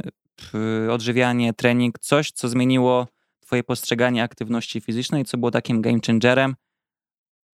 [0.92, 3.08] odżywianie, trening, coś, co zmieniło
[3.40, 6.56] twoje postrzeganie aktywności fizycznej, co było takim game changerem,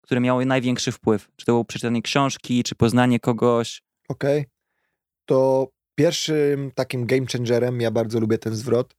[0.01, 1.29] które miało największy wpływ.
[1.37, 3.83] Czy to było przeczytanie książki, czy poznanie kogoś.
[4.09, 4.25] Ok.
[5.25, 8.97] To pierwszym takim game changerem, ja bardzo lubię ten zwrot,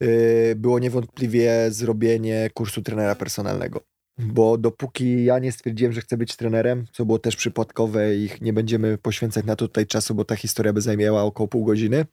[0.00, 3.80] yy, było niewątpliwie zrobienie kursu trenera personalnego.
[4.18, 8.52] Bo dopóki ja nie stwierdziłem, że chcę być trenerem, co było też przypadkowe i nie
[8.52, 12.06] będziemy poświęcać na to tutaj czasu, bo ta historia by zajęła około pół godziny.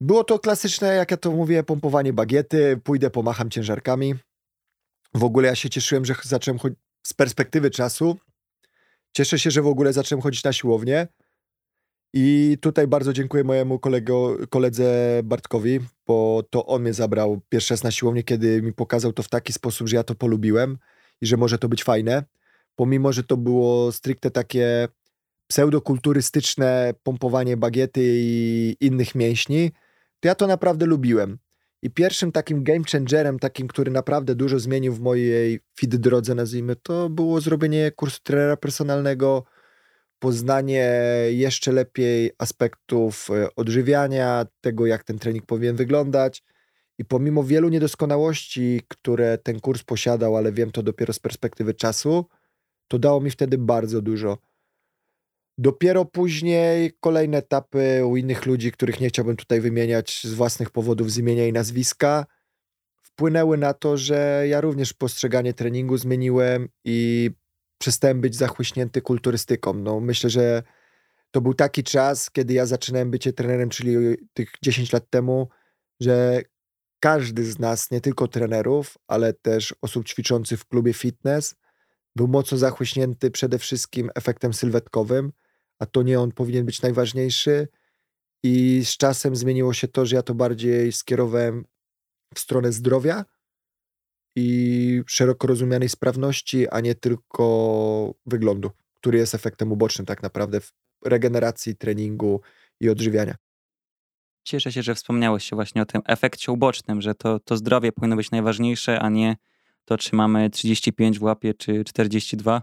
[0.00, 4.14] Było to klasyczne, jak ja to mówię, pompowanie bagiety, pójdę, pomacham ciężarkami.
[5.14, 8.16] W ogóle ja się cieszyłem, że zacząłem chodzić z perspektywy czasu.
[9.12, 11.08] Cieszę się, że w ogóle zacząłem chodzić na siłownię
[12.12, 17.82] I tutaj bardzo dziękuję mojemu kolego, koledze Bartkowi, bo to on mnie zabrał pierwszy raz
[17.82, 20.78] na siłownię, kiedy mi pokazał to w taki sposób, że ja to polubiłem
[21.20, 22.24] i że może to być fajne.
[22.76, 24.88] Pomimo, że to było stricte takie
[25.46, 29.70] pseudokulturystyczne pompowanie bagiety i innych mięśni,
[30.20, 31.38] to ja to naprawdę lubiłem.
[31.82, 36.76] I pierwszym takim game changerem, takim, który naprawdę dużo zmienił w mojej fit drodze, nazwijmy
[36.76, 39.44] to, było zrobienie kursu trenera personalnego,
[40.18, 40.92] poznanie
[41.30, 46.42] jeszcze lepiej aspektów e, odżywiania, tego jak ten trening powinien wyglądać.
[46.98, 52.26] I pomimo wielu niedoskonałości, które ten kurs posiadał, ale wiem to dopiero z perspektywy czasu,
[52.88, 54.38] to dało mi wtedy bardzo dużo.
[55.58, 61.10] Dopiero później kolejne etapy u innych ludzi, których nie chciałbym tutaj wymieniać z własnych powodów
[61.10, 62.26] z imienia i nazwiska,
[63.02, 67.30] wpłynęły na to, że ja również postrzeganie treningu zmieniłem i
[67.78, 69.74] przestałem być zachłyśnięty kulturystyką.
[69.74, 70.62] No, myślę, że
[71.30, 73.96] to był taki czas, kiedy ja zaczynałem bycie trenerem, czyli
[74.34, 75.48] tych 10 lat temu,
[76.00, 76.42] że
[77.00, 81.54] każdy z nas, nie tylko trenerów, ale też osób ćwiczących w klubie fitness,
[82.16, 85.32] był mocno zachłyśnięty przede wszystkim efektem sylwetkowym,
[85.78, 87.68] a to nie on powinien być najważniejszy.
[88.42, 91.64] I z czasem zmieniło się to, że ja to bardziej skierowałem
[92.34, 93.24] w stronę zdrowia
[94.36, 100.72] i szeroko rozumianej sprawności, a nie tylko wyglądu, który jest efektem ubocznym tak naprawdę w
[101.04, 102.40] regeneracji, treningu
[102.80, 103.34] i odżywiania.
[104.44, 108.16] Cieszę się, że wspomniałeś się właśnie o tym efekcie ubocznym, że to, to zdrowie powinno
[108.16, 109.36] być najważniejsze, a nie
[109.84, 112.62] to, czy mamy 35 w łapie, czy 42,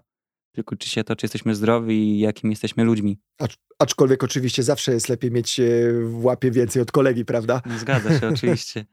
[0.51, 3.19] tylko czy się to, czy jesteśmy zdrowi i jakimi jesteśmy ludźmi.
[3.39, 5.63] Acz, aczkolwiek oczywiście zawsze jest lepiej mieć e,
[6.03, 7.61] w łapie więcej od kolegi, prawda?
[7.77, 8.85] Zgadza się, oczywiście.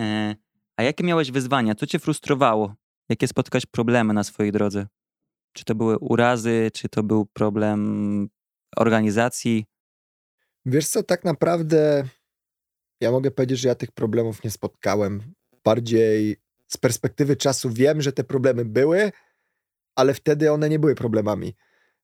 [0.00, 0.36] E,
[0.78, 1.74] a jakie miałeś wyzwania?
[1.74, 2.74] Co cię frustrowało?
[3.08, 4.86] Jakie spotkać problemy na swojej drodze?
[5.52, 8.28] Czy to były urazy, czy to był problem
[8.76, 9.66] organizacji?
[10.66, 12.04] Wiesz co, tak naprawdę
[13.00, 15.34] ja mogę powiedzieć, że ja tych problemów nie spotkałem.
[15.64, 16.36] Bardziej
[16.66, 19.12] z perspektywy czasu wiem, że te problemy były,
[19.96, 21.54] ale wtedy one nie były problemami,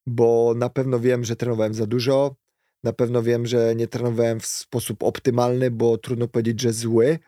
[0.06, 2.37] bo na pewno wiem, że trenowałem za dużo,
[2.84, 7.18] na pewno wiem, że nie trenowałem w sposób optymalny, bo trudno powiedzieć, że zły,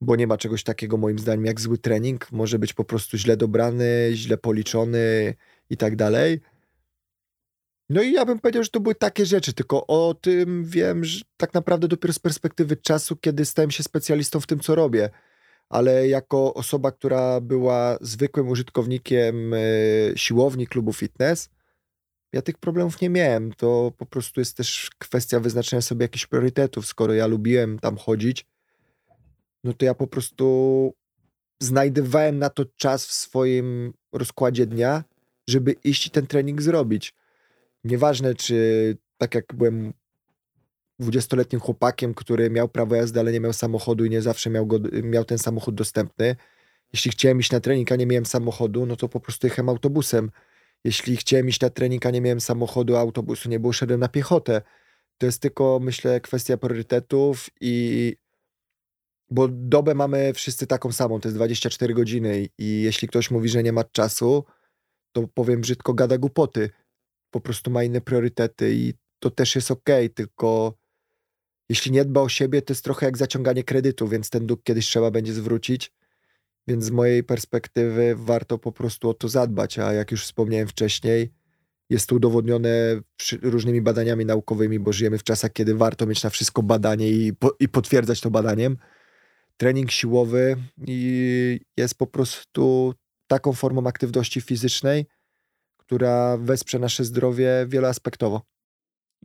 [0.00, 2.32] bo nie ma czegoś takiego moim zdaniem jak zły trening.
[2.32, 5.34] Może być po prostu źle dobrany, źle policzony
[5.70, 6.40] i tak dalej.
[7.90, 11.20] No i ja bym powiedział, że to były takie rzeczy, tylko o tym wiem, że
[11.36, 15.10] tak naprawdę dopiero z perspektywy czasu, kiedy stałem się specjalistą w tym, co robię.
[15.68, 19.58] Ale jako osoba, która była zwykłym użytkownikiem e,
[20.16, 21.50] siłowni, klubu fitness,
[22.32, 23.52] ja tych problemów nie miałem.
[23.52, 26.86] To po prostu jest też kwestia wyznaczenia sobie jakichś priorytetów.
[26.86, 28.46] Skoro ja lubiłem tam chodzić,
[29.64, 30.94] no to ja po prostu
[31.60, 35.04] znajdowałem na to czas w swoim rozkładzie dnia,
[35.48, 37.14] żeby iść i ten trening zrobić.
[37.84, 39.92] Nieważne, czy tak jak byłem
[40.98, 44.78] dwudziestoletnim chłopakiem, który miał prawo jazdy, ale nie miał samochodu i nie zawsze miał, go,
[45.02, 46.36] miał ten samochód dostępny.
[46.92, 50.30] Jeśli chciałem iść na trening, a nie miałem samochodu, no to po prostu jechałem autobusem.
[50.84, 54.62] Jeśli chciałem iść na trening, a nie miałem samochodu, autobusu nie było, szedłem na piechotę.
[55.18, 58.16] To jest tylko, myślę, kwestia priorytetów i
[59.30, 63.62] bo dobę mamy wszyscy taką samą, to jest 24 godziny i jeśli ktoś mówi, że
[63.62, 64.44] nie ma czasu,
[65.12, 66.70] to powiem brzydko, gada głupoty.
[67.30, 70.78] Po prostu ma inne priorytety i to też jest ok, tylko
[71.68, 74.86] jeśli nie dba o siebie, to jest trochę jak zaciąganie kredytu, więc ten dług kiedyś
[74.86, 75.92] trzeba będzie zwrócić.
[76.68, 81.32] Więc z mojej perspektywy warto po prostu o to zadbać, a jak już wspomniałem wcześniej,
[81.90, 83.00] jest to udowodnione
[83.42, 87.56] różnymi badaniami naukowymi, bo żyjemy w czasach, kiedy warto mieć na wszystko badanie i, po,
[87.60, 88.76] i potwierdzać to badaniem
[89.58, 90.56] trening siłowy
[91.76, 92.94] jest po prostu
[93.26, 95.06] taką formą aktywności fizycznej,
[95.76, 98.42] która wesprze nasze zdrowie wieloaspektowo.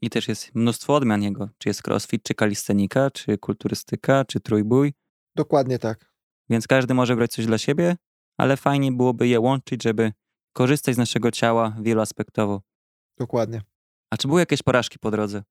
[0.02, 1.50] I też jest mnóstwo odmian jego.
[1.58, 4.94] Czy jest crossfit, czy kalistenika, czy kulturystyka, czy trójbój.
[5.36, 6.14] Dokładnie tak.
[6.50, 7.96] Więc każdy może brać coś dla siebie,
[8.38, 10.12] ale fajnie byłoby je łączyć, żeby
[10.54, 12.62] korzystać z naszego ciała wieloaspektowo.
[13.18, 13.62] Dokładnie.
[14.10, 15.44] A czy były jakieś porażki po drodze?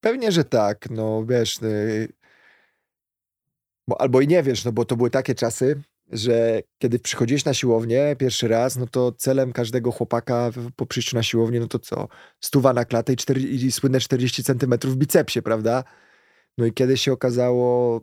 [0.00, 0.90] Pewnie, że tak.
[0.90, 2.08] No wiesz, y,
[3.88, 7.54] bo, albo i nie wiesz, no bo to były takie czasy, że kiedy przychodziłeś na
[7.54, 12.08] siłownię pierwszy raz, no to celem każdego chłopaka po przyjściu na siłownię, no to co?
[12.40, 15.84] Stuwa na klatę i, 4, i słynne 40 centymetrów w bicepsie, prawda?
[16.58, 18.00] No i kiedy się okazało,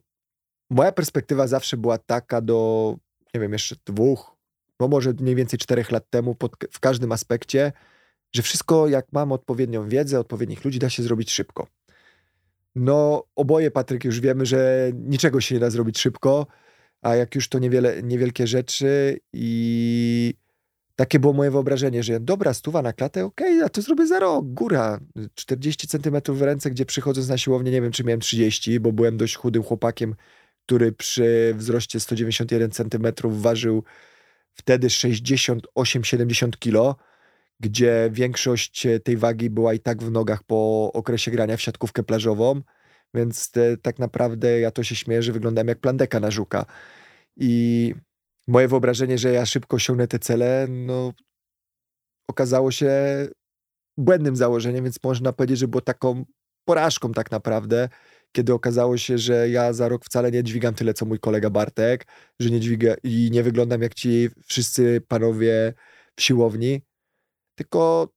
[0.69, 2.95] moja perspektywa zawsze była taka do,
[3.33, 4.35] nie wiem, jeszcze dwóch,
[4.79, 7.71] no może mniej więcej czterech lat temu pod, w każdym aspekcie,
[8.35, 11.67] że wszystko jak mam odpowiednią wiedzę, odpowiednich ludzi da się zrobić szybko.
[12.75, 16.47] No, oboje, Patryk, już wiemy, że niczego się nie da zrobić szybko,
[17.01, 20.33] a jak już to niewiele, niewielkie rzeczy i
[20.95, 24.19] takie było moje wyobrażenie, że dobra, stuwa na klatę, okej, okay, a to zrobię za
[24.19, 24.99] rok, góra.
[25.35, 29.17] 40 centymetrów w ręce, gdzie przychodząc na siłownię, nie wiem, czy miałem 30, bo byłem
[29.17, 30.15] dość chudym chłopakiem,
[30.65, 33.83] który przy wzroście 191 centymetrów ważył
[34.53, 36.95] wtedy 68-70 kilo,
[37.59, 42.61] gdzie większość tej wagi była i tak w nogach po okresie grania w siatkówkę plażową,
[43.13, 46.65] więc te, tak naprawdę ja to się śmieję, że wyglądałem jak plandeka na żuka.
[47.37, 47.93] I
[48.47, 51.13] moje wyobrażenie, że ja szybko osiągnę te cele, no
[52.27, 52.91] okazało się
[53.97, 56.25] błędnym założeniem, więc można powiedzieć, że było taką
[56.65, 57.89] porażką tak naprawdę,
[58.31, 62.07] kiedy okazało się, że ja za rok wcale nie dźwigam tyle, co mój kolega Bartek,
[62.39, 65.73] że nie dźwigam i nie wyglądam jak ci wszyscy panowie
[66.15, 66.81] w siłowni,
[67.55, 68.09] tylko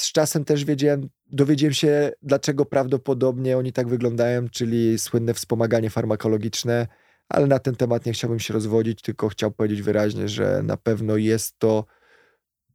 [0.00, 6.86] z czasem też wiedziałem, dowiedziałem się, dlaczego prawdopodobnie oni tak wyglądają, czyli słynne wspomaganie farmakologiczne,
[7.28, 11.16] ale na ten temat nie chciałbym się rozwodzić, tylko chciał powiedzieć wyraźnie, że na pewno
[11.16, 11.84] jest to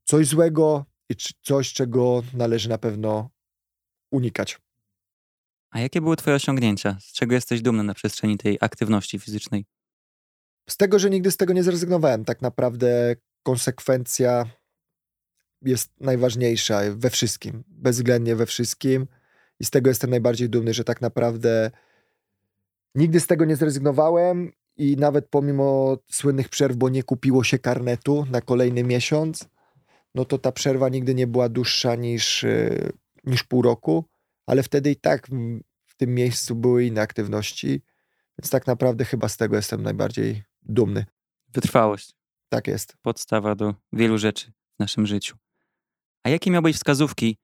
[0.04, 3.30] coś złego i coś, czego należy na pewno
[4.12, 4.62] unikać.
[5.72, 6.98] A jakie były Twoje osiągnięcia?
[7.00, 9.66] Z czego jesteś dumny na przestrzeni tej aktywności fizycznej?
[10.70, 12.26] Z tego, że nigdy z tego nie zrezygnowałem.
[12.26, 14.46] Tak naprawdę konsekwencja
[15.62, 19.08] jest najważniejsza we wszystkim, bezwzględnie we wszystkim.
[19.60, 21.72] I z tego jestem najbardziej dumny, że tak naprawdę
[22.96, 28.26] nigdy z tego nie zrezygnowałem i nawet pomimo słynnych przerw, bo nie kupiło się karnetu
[28.32, 29.50] na kolejny miesiąc,
[30.16, 32.90] no to ta przerwa nigdy nie była dłuższa niż, e,
[33.24, 34.06] niż pół roku,
[34.46, 35.28] ale wtedy i tak
[35.86, 37.82] w tym miejscu były inne aktywności,
[38.40, 41.06] więc tak naprawdę chyba z tego jestem najbardziej dumny.
[41.54, 42.14] Wytrwałość.
[42.50, 42.98] Tak jest.
[43.02, 45.38] Podstawa do wielu rzeczy w naszym życiu.
[46.24, 47.38] A jakie miałbyś wskazówki?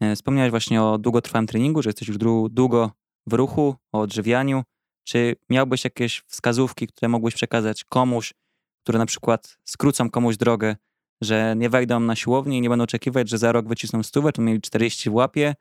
[0.00, 2.18] E, wspomniałeś właśnie o długotrwałym treningu, że jesteś już
[2.50, 2.90] długo
[3.26, 4.62] w ruchu, o odżywianiu.
[5.04, 8.34] Czy miałbyś jakieś wskazówki, które mógłbyś przekazać komuś,
[8.82, 10.76] które na przykład skrócą komuś drogę,
[11.20, 14.42] że nie wejdą na siłownię i nie będą oczekiwać, że za rok wycisną stówę, to
[14.42, 15.54] mieli 40 w łapie,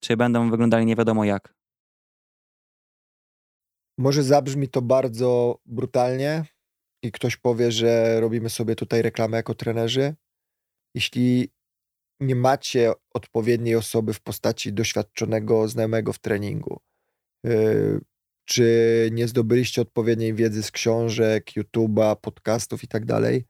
[0.00, 1.54] czy będą wyglądali nie wiadomo jak?
[3.98, 6.44] Może zabrzmi to bardzo brutalnie
[7.02, 10.14] i ktoś powie, że robimy sobie tutaj reklamę jako trenerzy.
[10.94, 11.50] Jeśli
[12.20, 16.80] nie macie odpowiedniej osoby w postaci doświadczonego znajomego w treningu,
[17.44, 18.00] yy,
[18.44, 23.44] czy nie zdobyliście odpowiedniej wiedzy z książek, YouTube'a, podcastów i tak dalej,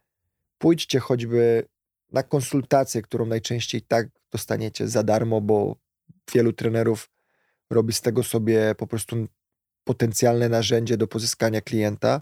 [0.59, 1.69] pójdźcie choćby
[2.13, 5.77] na konsultację, którą najczęściej tak dostaniecie za darmo, bo
[6.35, 7.11] wielu trenerów
[7.71, 9.27] robi z tego sobie po prostu
[9.85, 12.21] potencjalne narzędzie do pozyskania klienta.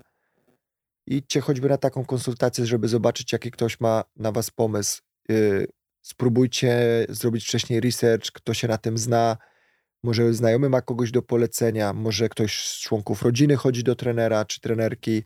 [1.06, 5.02] Idźcie choćby na taką konsultację, żeby zobaczyć, jaki ktoś ma na was pomysł.
[5.28, 5.66] Yy,
[6.06, 9.36] spróbujcie zrobić wcześniej research, kto się na tym zna.
[10.02, 14.60] Może znajomy ma kogoś do polecenia, może ktoś z członków rodziny chodzi do trenera czy
[14.60, 15.24] trenerki.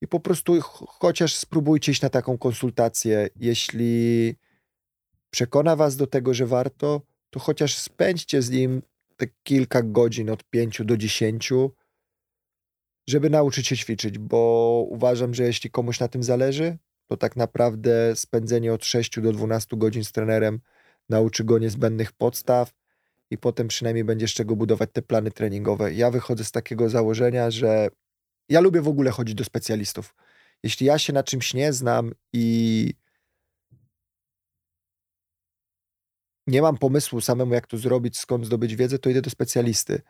[0.00, 3.28] I po prostu chociaż spróbujcie iść na taką konsultację.
[3.36, 4.34] Jeśli
[5.30, 7.00] przekona was do tego, że warto,
[7.30, 8.82] to chociaż spędźcie z nim
[9.16, 11.50] te kilka godzin od 5 do 10,
[13.06, 18.16] żeby nauczyć się ćwiczyć, bo uważam, że jeśli komuś na tym zależy, to tak naprawdę
[18.16, 20.60] spędzenie od 6 do 12 godzin z trenerem
[21.08, 22.72] nauczy go niezbędnych podstaw
[23.30, 25.94] i potem przynajmniej będzie z czego budować te plany treningowe.
[25.94, 27.88] Ja wychodzę z takiego założenia, że
[28.48, 30.14] ja lubię w ogóle chodzić do specjalistów.
[30.62, 32.94] Jeśli ja się na czymś nie znam i
[36.46, 40.02] nie mam pomysłu samemu, jak to zrobić, skąd zdobyć wiedzę, to idę do specjalisty.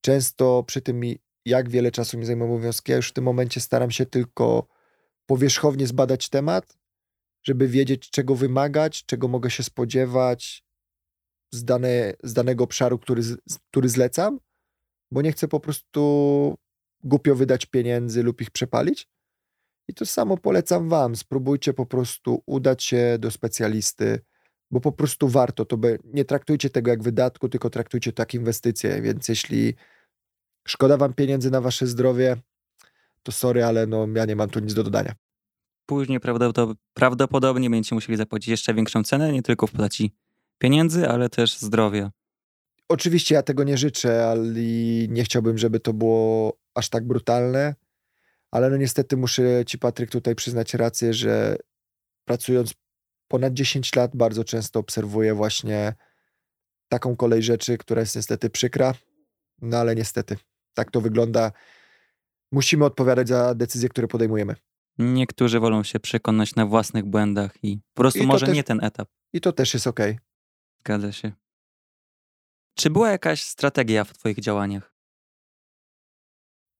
[0.00, 1.00] Często przy tym,
[1.44, 4.66] jak wiele czasu mi zajmują obowiązki, ja już w tym momencie staram się tylko
[5.26, 6.78] powierzchownie zbadać temat,
[7.46, 10.64] żeby wiedzieć, czego wymagać, czego mogę się spodziewać
[11.54, 13.22] z, dane, z danego obszaru, który,
[13.70, 14.38] który zlecam,
[15.10, 16.54] bo nie chcę po prostu
[17.04, 19.08] głupio wydać pieniędzy lub ich przepalić.
[19.88, 21.16] I to samo polecam Wam.
[21.16, 24.20] Spróbujcie po prostu udać się do specjalisty,
[24.70, 25.64] bo po prostu warto.
[25.64, 29.02] To by, nie traktujcie tego jak wydatku, tylko traktujcie to jak inwestycję.
[29.02, 29.74] Więc jeśli
[30.68, 32.36] szkoda Wam pieniędzy na Wasze zdrowie,
[33.24, 35.14] to sorry, ale no, ja nie mam tu nic do dodania.
[35.86, 36.20] Później
[36.94, 40.14] prawdopodobnie będziecie musieli zapłacić jeszcze większą cenę, nie tylko w postaci
[40.58, 42.10] pieniędzy, ale też zdrowia.
[42.88, 44.52] Oczywiście ja tego nie życzę, ale
[45.08, 47.74] nie chciałbym, żeby to było aż tak brutalne,
[48.50, 51.56] ale no niestety muszę ci Patryk tutaj przyznać rację, że
[52.24, 52.74] pracując
[53.28, 55.94] ponad 10 lat bardzo często obserwuję właśnie
[56.88, 58.94] taką kolej rzeczy, która jest niestety przykra,
[59.62, 60.36] no ale niestety
[60.74, 61.52] tak to wygląda
[62.54, 64.54] musimy odpowiadać za decyzje, które podejmujemy.
[64.98, 68.84] Niektórzy wolą się przekonać na własnych błędach i po prostu I może też, nie ten
[68.84, 69.08] etap.
[69.32, 70.00] I to też jest ok.
[70.80, 71.32] Zgadza się.
[72.78, 74.94] Czy była jakaś strategia w Twoich działaniach?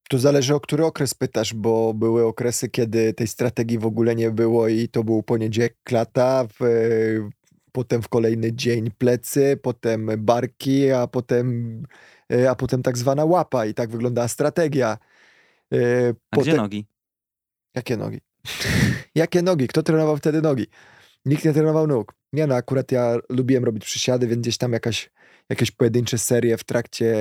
[0.09, 4.31] To zależy o który okres pytasz, bo były okresy, kiedy tej strategii w ogóle nie
[4.31, 6.65] było i to był poniedziałek klata, w,
[7.73, 11.83] potem w kolejny dzień plecy, potem barki, a potem,
[12.33, 14.99] e, a potem tak zwana łapa i tak wyglądała strategia.
[15.73, 16.87] E, a gdzie nogi?
[17.75, 18.21] Jakie nogi?
[19.15, 19.69] Jakie nogi?
[19.69, 20.67] Kto trenował wtedy nogi?
[21.25, 22.15] Nikt nie trenował nóg.
[22.33, 25.11] Nie no, akurat ja lubiłem robić przysiady, więc gdzieś tam jakaś,
[25.51, 27.17] jakieś pojedyncze serie w trakcie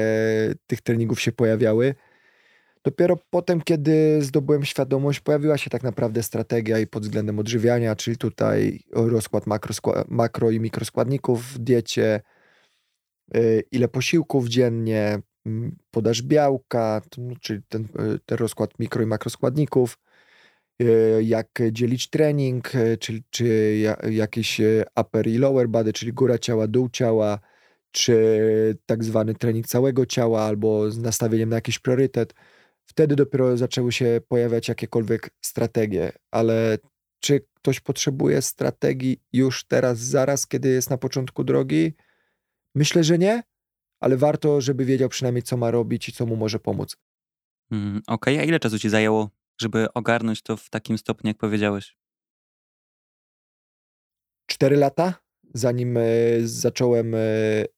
[0.68, 1.96] tych treningów się pojawiały.
[2.84, 8.18] Dopiero potem, kiedy zdobyłem świadomość, pojawiła się tak naprawdę strategia i pod względem odżywiania, czyli
[8.18, 9.74] tutaj rozkład makro,
[10.08, 12.22] makro i mikroskładników w diecie,
[13.36, 15.20] y, ile posiłków dziennie,
[15.92, 19.98] podaż białka, no, czyli ten, y, ten rozkład mikro i makroskładników,
[20.82, 23.78] y, jak dzielić trening, czy, czy
[24.10, 24.62] jakiś
[25.02, 27.40] upper i lower body, czyli góra ciała, dół ciała,
[27.92, 32.34] czy tak zwany trening całego ciała albo z nastawieniem na jakiś priorytet
[32.86, 36.78] wtedy dopiero zaczęły się pojawiać jakiekolwiek strategie, ale
[37.20, 41.94] czy ktoś potrzebuje strategii już teraz, zaraz, kiedy jest na początku drogi?
[42.76, 43.44] Myślę, że nie,
[44.04, 46.98] ale warto, żeby wiedział przynajmniej, co ma robić i co mu może pomóc.
[47.72, 48.40] Mm, Okej, okay.
[48.40, 49.30] a ile czasu ci zajęło,
[49.62, 51.98] żeby ogarnąć to w takim stopniu, jak powiedziałeś?
[54.46, 55.14] Cztery lata,
[55.54, 56.02] zanim e,
[56.44, 57.20] zacząłem, e,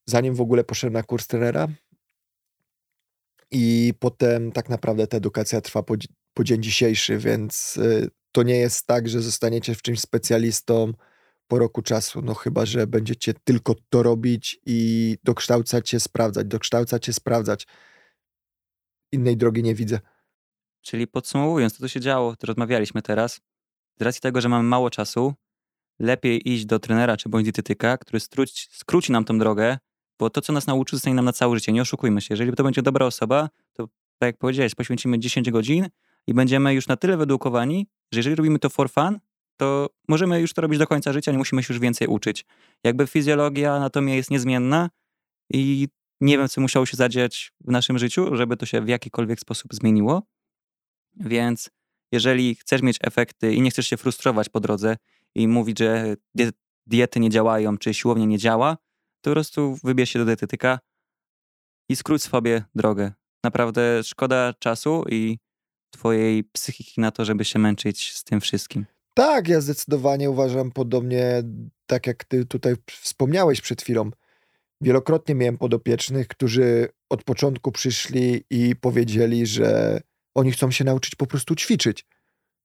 [0.06, 1.68] zanim w ogóle poszedłem na kurs trenera.
[3.52, 5.96] I potem tak naprawdę ta edukacja trwa po,
[6.34, 10.94] po dzień dzisiejszy, więc y, to nie jest tak, że zostaniecie w czymś specjalistą
[11.48, 17.06] po roku czasu, no chyba, że będziecie tylko to robić i dokształcać się, sprawdzać, dokształcać
[17.06, 17.68] się, sprawdzać.
[19.12, 20.00] Innej drogi nie widzę.
[20.82, 23.42] Czyli podsumowując, to co się działo, to rozmawialiśmy teraz,
[24.00, 25.34] z racji tego, że mamy mało czasu,
[26.00, 29.78] lepiej iść do trenera czy bądź dietetyka, który skróci, skróci nam tą drogę,
[30.20, 31.72] bo to, co nas nauczy, zostanie nam na całe życie.
[31.72, 32.28] Nie oszukujmy się.
[32.30, 33.88] Jeżeli to będzie dobra osoba, to
[34.18, 35.88] tak jak powiedziałeś, poświęcimy 10 godzin
[36.28, 39.20] i będziemy już na tyle wyedukowani, że jeżeli robimy to for fun,
[39.58, 42.46] to możemy już to robić do końca życia, nie musimy się już więcej uczyć.
[42.84, 44.90] Jakby fizjologia, anatomia jest niezmienna
[45.54, 45.88] i
[46.22, 49.74] nie wiem, co musiało się zadziać w naszym życiu, żeby to się w jakikolwiek sposób
[49.74, 50.24] zmieniło.
[51.16, 51.70] Więc
[52.12, 54.98] jeżeli chcesz mieć efekty i nie chcesz się frustrować po drodze
[55.36, 56.16] i mówić, że
[56.88, 58.78] diety nie działają, czy siłownia nie działa,
[59.22, 60.80] to po prostu wybierz się do dietetyka
[61.90, 63.14] i skróć sobie drogę.
[63.44, 65.38] Naprawdę szkoda czasu i
[65.90, 68.86] twojej psychiki na to, żeby się męczyć z tym wszystkim.
[69.18, 71.44] Tak, ja zdecydowanie uważam podobnie,
[71.86, 74.10] tak jak ty tutaj wspomniałeś przed chwilą.
[74.82, 80.00] Wielokrotnie miałem podopiecznych, którzy od początku przyszli i powiedzieli, że
[80.36, 82.06] oni chcą się nauczyć po prostu ćwiczyć.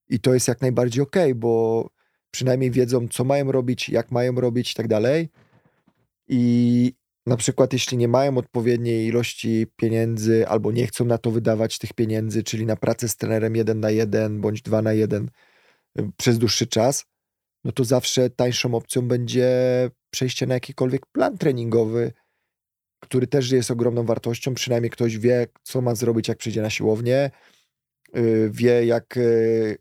[0.09, 1.89] I to jest jak najbardziej okej, okay, bo
[2.31, 5.29] przynajmniej wiedzą, co mają robić, jak mają robić i tak dalej.
[6.27, 6.93] I
[7.25, 11.93] na przykład, jeśli nie mają odpowiedniej ilości pieniędzy albo nie chcą na to wydawać tych
[11.93, 15.29] pieniędzy, czyli na pracę z trenerem jeden na jeden bądź dwa na jeden
[16.17, 17.05] przez dłuższy czas,
[17.63, 19.49] no to zawsze tańszą opcją będzie
[20.11, 22.13] przejście na jakikolwiek plan treningowy,
[22.99, 24.53] który też jest ogromną wartością.
[24.53, 27.31] Przynajmniej ktoś wie, co ma zrobić, jak przyjdzie na siłownię,
[28.17, 29.77] y, wie, jak, y,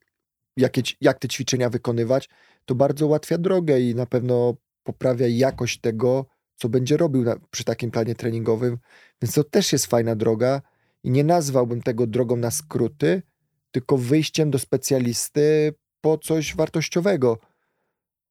[0.56, 2.28] jakie, jak te ćwiczenia wykonywać.
[2.64, 7.64] To bardzo ułatwia drogę i na pewno poprawia jakość tego, co będzie robił na, przy
[7.64, 8.78] takim planie treningowym.
[9.22, 10.62] Więc to też jest fajna droga
[11.04, 13.22] i nie nazwałbym tego drogą na skróty,
[13.70, 17.38] tylko wyjściem do specjalisty po coś wartościowego,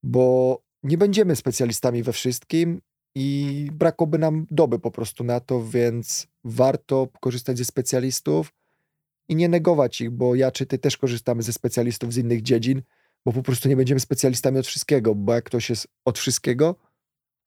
[0.04, 2.82] bo nie będziemy specjalistami we wszystkim
[3.16, 8.54] i brakoby nam doby po prostu na to, więc warto korzystać ze specjalistów
[9.30, 12.82] i nie negować ich, bo ja czy ty też korzystamy ze specjalistów z innych dziedzin,
[13.26, 16.76] bo po prostu nie będziemy specjalistami od wszystkiego, bo jak ktoś jest od wszystkiego,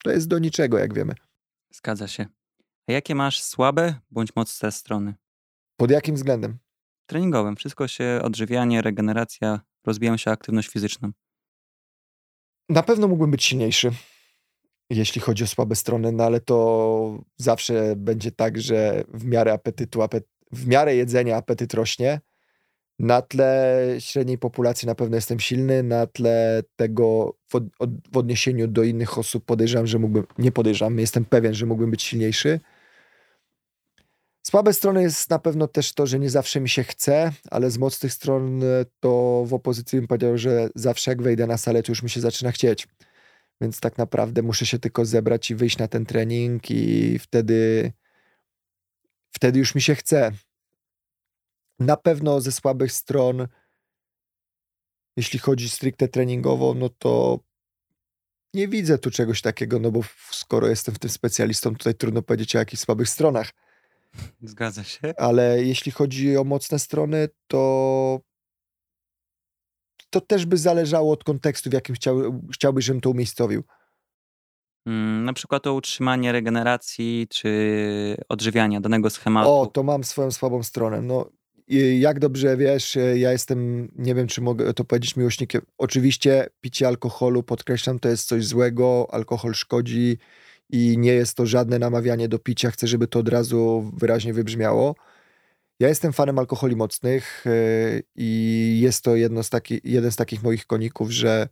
[0.04, 1.14] to jest do niczego, jak wiemy.
[1.70, 2.26] Zgadza się.
[2.88, 5.14] A jakie masz słabe bądź mocne strony?
[5.76, 6.58] Pod jakim względem?
[7.06, 7.56] Treningowym.
[7.56, 11.10] Wszystko się, odżywianie, regeneracja, rozbijam się aktywność fizyczną.
[12.68, 13.90] Na pewno mógłbym być silniejszy,
[14.90, 20.02] jeśli chodzi o słabe strony, no ale to zawsze będzie tak, że w miarę apetytu,
[20.02, 22.20] apet w miarę jedzenia apetyt rośnie,
[22.98, 27.64] na tle średniej populacji na pewno jestem silny, na tle tego w, od,
[28.12, 32.02] w odniesieniu do innych osób podejrzewam, że mógłbym, nie podejrzewam, jestem pewien, że mógłbym być
[32.02, 32.60] silniejszy.
[34.42, 37.78] Słabe strony jest na pewno też to, że nie zawsze mi się chce, ale z
[37.78, 38.66] mocnych stron e,
[39.00, 42.20] to w opozycji bym powiedział, że zawsze jak wejdę na salę, to już mi się
[42.20, 42.88] zaczyna chcieć.
[43.60, 47.92] Więc tak naprawdę muszę się tylko zebrać i wyjść na ten trening i wtedy
[49.32, 50.32] wtedy już mi się chce.
[51.78, 53.48] Na pewno ze słabych stron,
[55.16, 57.40] jeśli chodzi stricte treningowo, no to
[58.54, 62.56] nie widzę tu czegoś takiego, no bo skoro jestem w tym specjalistą, tutaj trudno powiedzieć
[62.56, 63.52] o jakichś słabych stronach.
[64.42, 65.14] Zgadza się.
[65.16, 68.20] Ale jeśli chodzi o mocne strony, to
[70.10, 73.62] to też by zależało od kontekstu, w jakim chciał, chciałbyś, żebym to umiejscowił.
[74.86, 79.50] Mm, na przykład o utrzymanie regeneracji czy odżywiania danego schematu.
[79.50, 81.02] O, to mam swoją słabą stronę.
[81.02, 81.30] No,
[81.98, 85.62] jak dobrze wiesz, ja jestem, nie wiem, czy mogę to powiedzieć miłośnikiem.
[85.78, 90.18] Oczywiście picie alkoholu, podkreślam, to jest coś złego, alkohol szkodzi
[90.72, 92.70] i nie jest to żadne namawianie do picia.
[92.70, 94.94] Chcę, żeby to od razu wyraźnie wybrzmiało.
[95.80, 100.42] Ja jestem fanem alkoholi mocnych yy, i jest to jedno z taki, jeden z takich
[100.42, 101.48] moich koników, że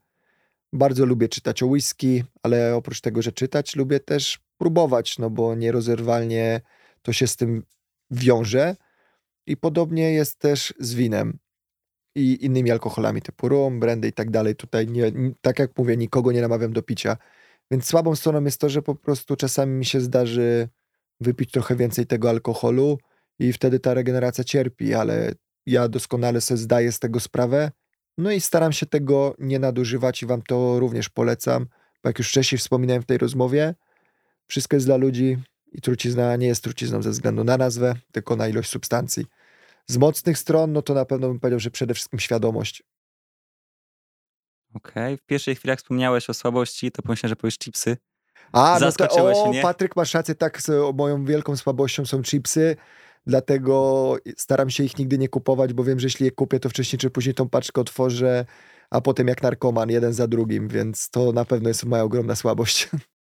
[0.73, 5.55] bardzo lubię czytać o whisky, ale oprócz tego, że czytać, lubię też próbować, no bo
[5.55, 6.61] nierozerwalnie
[7.03, 7.63] to się z tym
[8.11, 8.77] wiąże.
[9.47, 11.39] I podobnie jest też z winem
[12.15, 14.57] i innymi alkoholami typu rum, brandy i tak dalej.
[14.57, 17.17] Tutaj, nie, tak jak mówię, nikogo nie namawiam do picia.
[17.71, 20.69] Więc słabą stroną jest to, że po prostu czasami mi się zdarzy
[21.21, 22.99] wypić trochę więcej tego alkoholu
[23.39, 25.33] i wtedy ta regeneracja cierpi, ale
[25.67, 27.71] ja doskonale sobie zdaję z tego sprawę.
[28.19, 31.67] No i staram się tego nie nadużywać i wam to również polecam,
[32.03, 33.75] bo jak już wcześniej wspominałem w tej rozmowie,
[34.47, 35.39] wszystko jest dla ludzi
[35.73, 39.27] i trucizna nie jest trucizną ze względu na nazwę, tylko na ilość substancji.
[39.87, 42.83] Z mocnych stron, no to na pewno bym powiedział, że przede wszystkim świadomość.
[44.75, 45.17] Okej, okay.
[45.17, 47.97] w pierwszej chwili jak wspomniałeś o słabości, to pomyślałem, że powiesz chipsy.
[48.53, 50.63] A, no to, o, Patryk, masz rację, tak,
[50.95, 52.77] moją wielką słabością są chipsy,
[53.27, 56.99] dlatego staram się ich nigdy nie kupować, bo wiem, że jeśli je kupię, to wcześniej
[57.01, 58.47] czy później tą paczkę otworzę,
[58.91, 62.89] a potem jak narkoman, jeden za drugim, więc to na pewno jest moja ogromna słabość.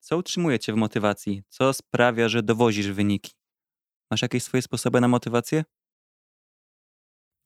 [0.00, 1.42] Co utrzymuje cię w motywacji?
[1.48, 3.32] Co sprawia, że dowozisz wyniki?
[4.10, 5.64] Masz jakieś swoje sposoby na motywację?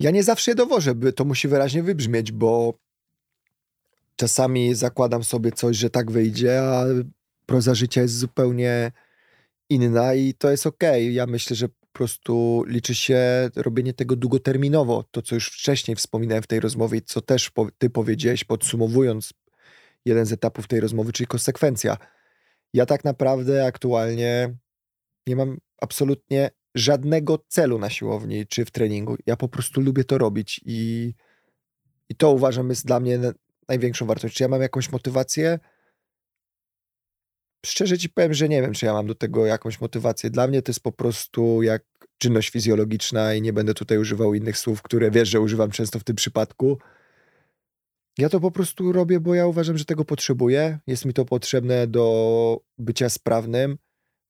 [0.01, 2.79] Ja nie zawsze je dowożę, by to musi wyraźnie wybrzmieć, bo
[4.17, 6.85] czasami zakładam sobie coś, że tak wyjdzie, a
[7.47, 8.93] proza życia jest zupełnie
[9.69, 11.05] inna i to jest okej.
[11.05, 11.13] Okay.
[11.13, 15.05] Ja myślę, że po prostu liczy się robienie tego długoterminowo.
[15.11, 19.33] To, co już wcześniej wspominałem w tej rozmowie, co też ty powiedziałeś, podsumowując
[20.05, 21.97] jeden z etapów tej rozmowy, czyli konsekwencja.
[22.75, 24.57] Ja tak naprawdę aktualnie
[25.27, 29.17] nie mam absolutnie żadnego celu na siłowni czy w treningu.
[29.27, 31.15] Ja po prostu lubię to robić i,
[32.09, 33.19] i to uważam jest dla mnie
[33.69, 34.37] największą wartość.
[34.37, 35.59] Czy ja mam jakąś motywację?
[37.67, 40.31] Szczerze ci powiem, że nie wiem, czy ja mam do tego jakąś motywację.
[40.31, 41.85] Dla mnie to jest po prostu jak
[42.19, 46.05] czynność fizjologiczna i nie będę tutaj używał innych słów, które wiesz, że używam często w
[46.05, 46.79] tym przypadku.
[48.19, 50.79] Ja to po prostu robię, bo ja uważam, że tego potrzebuję.
[50.87, 53.79] Jest mi to potrzebne do bycia sprawnym,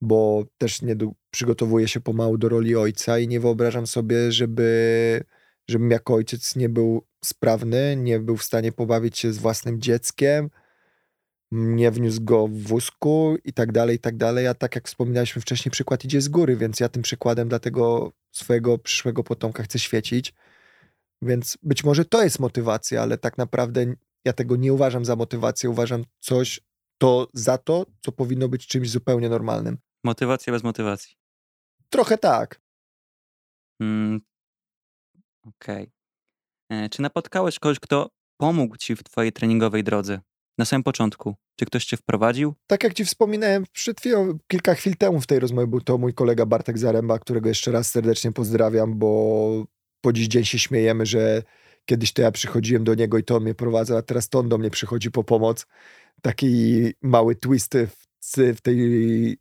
[0.00, 0.96] bo też nie
[1.30, 5.24] przygotowuję się pomału do roli ojca i nie wyobrażam sobie, żeby,
[5.68, 10.50] żebym jako ojciec nie był sprawny, nie był w stanie pobawić się z własnym dzieckiem,
[11.52, 14.46] nie wniósł go w wózku i tak dalej, i tak dalej.
[14.46, 18.12] A tak jak wspominaliśmy wcześniej, przykład idzie z góry, więc ja tym przykładem dla tego
[18.32, 20.34] swojego przyszłego potomka chcę świecić.
[21.22, 23.94] Więc być może to jest motywacja, ale tak naprawdę
[24.24, 26.60] ja tego nie uważam za motywację, uważam coś
[26.98, 29.78] to za to, co powinno być czymś zupełnie normalnym.
[30.04, 31.14] Motywacja bez motywacji.
[31.90, 32.60] Trochę tak.
[33.80, 34.20] Mm,
[35.42, 35.82] Okej.
[35.82, 36.84] Okay.
[36.84, 40.20] E, czy napotkałeś kogoś, kto pomógł ci w twojej treningowej drodze?
[40.58, 41.34] Na samym początku.
[41.56, 42.54] Czy ktoś cię wprowadził?
[42.66, 46.14] Tak jak ci wspominałem przed chwilą, kilka chwil temu w tej rozmowie był to mój
[46.14, 49.64] kolega Bartek Zaręba, którego jeszcze raz serdecznie pozdrawiam, bo
[50.00, 51.42] po dziś dzień się śmiejemy, że
[51.84, 54.48] kiedyś to ja przychodziłem do niego i to on mnie prowadza, a teraz to on
[54.48, 55.66] do mnie przychodzi po pomoc.
[56.22, 58.06] Taki mały twist w,
[58.56, 59.38] w tej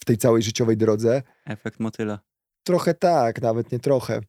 [0.00, 1.22] w tej całej życiowej drodze.
[1.46, 2.20] Efekt motyla.
[2.64, 4.20] Trochę tak, nawet nie trochę.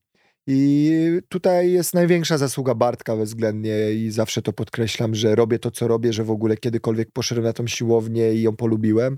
[0.48, 5.88] I tutaj jest największa zasługa Bartka bezwzględnie i zawsze to podkreślam, że robię to, co
[5.88, 9.18] robię, że w ogóle kiedykolwiek poszedłem na tą siłownię i ją polubiłem.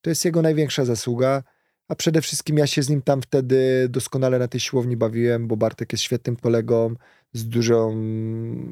[0.00, 1.42] To jest jego największa zasługa,
[1.88, 5.56] a przede wszystkim ja się z nim tam wtedy doskonale na tej siłowni bawiłem, bo
[5.56, 6.94] Bartek jest świetnym kolegą,
[7.32, 8.02] z dużą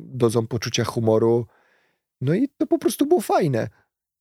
[0.04, 1.46] dozą poczucia humoru.
[2.20, 3.68] No i to po prostu było fajne.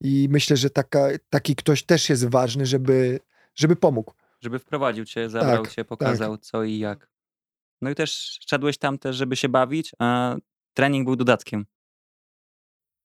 [0.02, 3.20] I myślę, że taka, taki ktoś też jest ważny, żeby,
[3.56, 4.14] żeby pomógł.
[4.42, 6.46] Żeby wprowadził cię, zabrał tak, cię, pokazał tak.
[6.46, 7.10] co i jak.
[7.82, 10.36] No i też szedłeś tam też, żeby się bawić, a
[10.74, 11.66] trening był dodatkiem.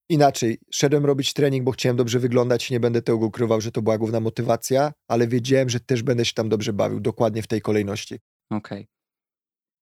[0.09, 3.97] Inaczej, szedłem robić trening, bo chciałem dobrze wyglądać, nie będę tego ukrywał, że to była
[3.97, 8.19] główna motywacja, ale wiedziałem, że też będę się tam dobrze bawił, dokładnie w tej kolejności.
[8.49, 8.87] Okej.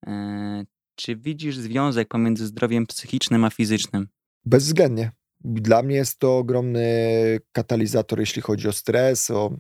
[0.01, 0.13] Okay.
[0.15, 4.07] E, czy widzisz związek pomiędzy zdrowiem psychicznym a fizycznym?
[4.45, 5.11] Bezwzględnie.
[5.43, 9.57] Dla mnie jest to ogromny katalizator, jeśli chodzi o stres, o,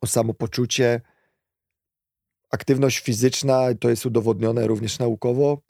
[0.00, 1.00] o samopoczucie.
[2.50, 5.62] Aktywność fizyczna, to jest udowodnione również naukowo,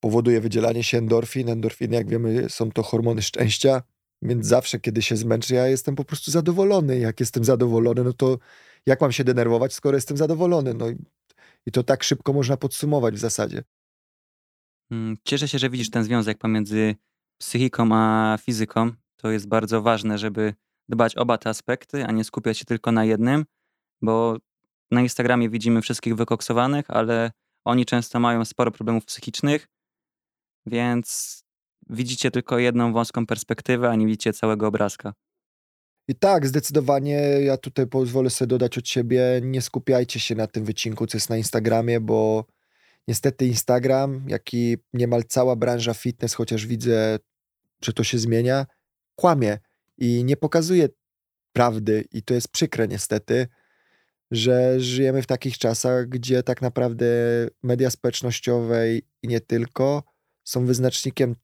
[0.00, 1.48] powoduje wydzielanie się endorfin.
[1.48, 3.82] Endorfiny, jak wiemy, są to hormony szczęścia,
[4.22, 6.98] Więc zawsze, kiedy się zmęczę, ja jestem po prostu zadowolony.
[6.98, 8.38] Jak jestem zadowolony, no to
[8.86, 10.74] jak mam się denerwować, skoro jestem zadowolony?
[10.74, 10.86] No
[11.66, 13.62] i to tak szybko można podsumować w zasadzie.
[14.90, 16.94] Mm, cieszę się, że widzisz ten związek pomiędzy
[17.42, 18.90] psychiką a fizyką.
[19.16, 20.54] To jest bardzo ważne, żeby
[20.88, 23.44] dbać oba te aspekty, a nie skupiać się tylko na jednym,
[24.02, 24.36] bo
[24.90, 27.30] na Instagramie widzimy wszystkich wykoksowanych, ale
[27.64, 29.68] oni często mają sporo problemów psychicznych,
[30.66, 31.38] więc
[31.90, 35.12] widzicie tylko jedną wąską perspektywę, a nie widzicie całego obrazka.
[36.08, 40.64] I tak, zdecydowanie ja tutaj pozwolę sobie dodać od siebie, nie skupiajcie się na tym
[40.64, 42.44] wycinku, co jest na Instagramie, bo
[43.08, 47.18] niestety Instagram, jak i niemal cała branża fitness, chociaż widzę,
[47.84, 48.66] że to się zmienia,
[49.14, 49.58] kłamie
[49.98, 50.88] i nie pokazuje
[51.52, 53.46] prawdy i to jest przykre niestety,
[54.30, 57.06] że żyjemy w takich czasach, gdzie tak naprawdę
[57.62, 60.02] media społecznościowe i nie tylko
[60.44, 61.36] są wyznacznikiem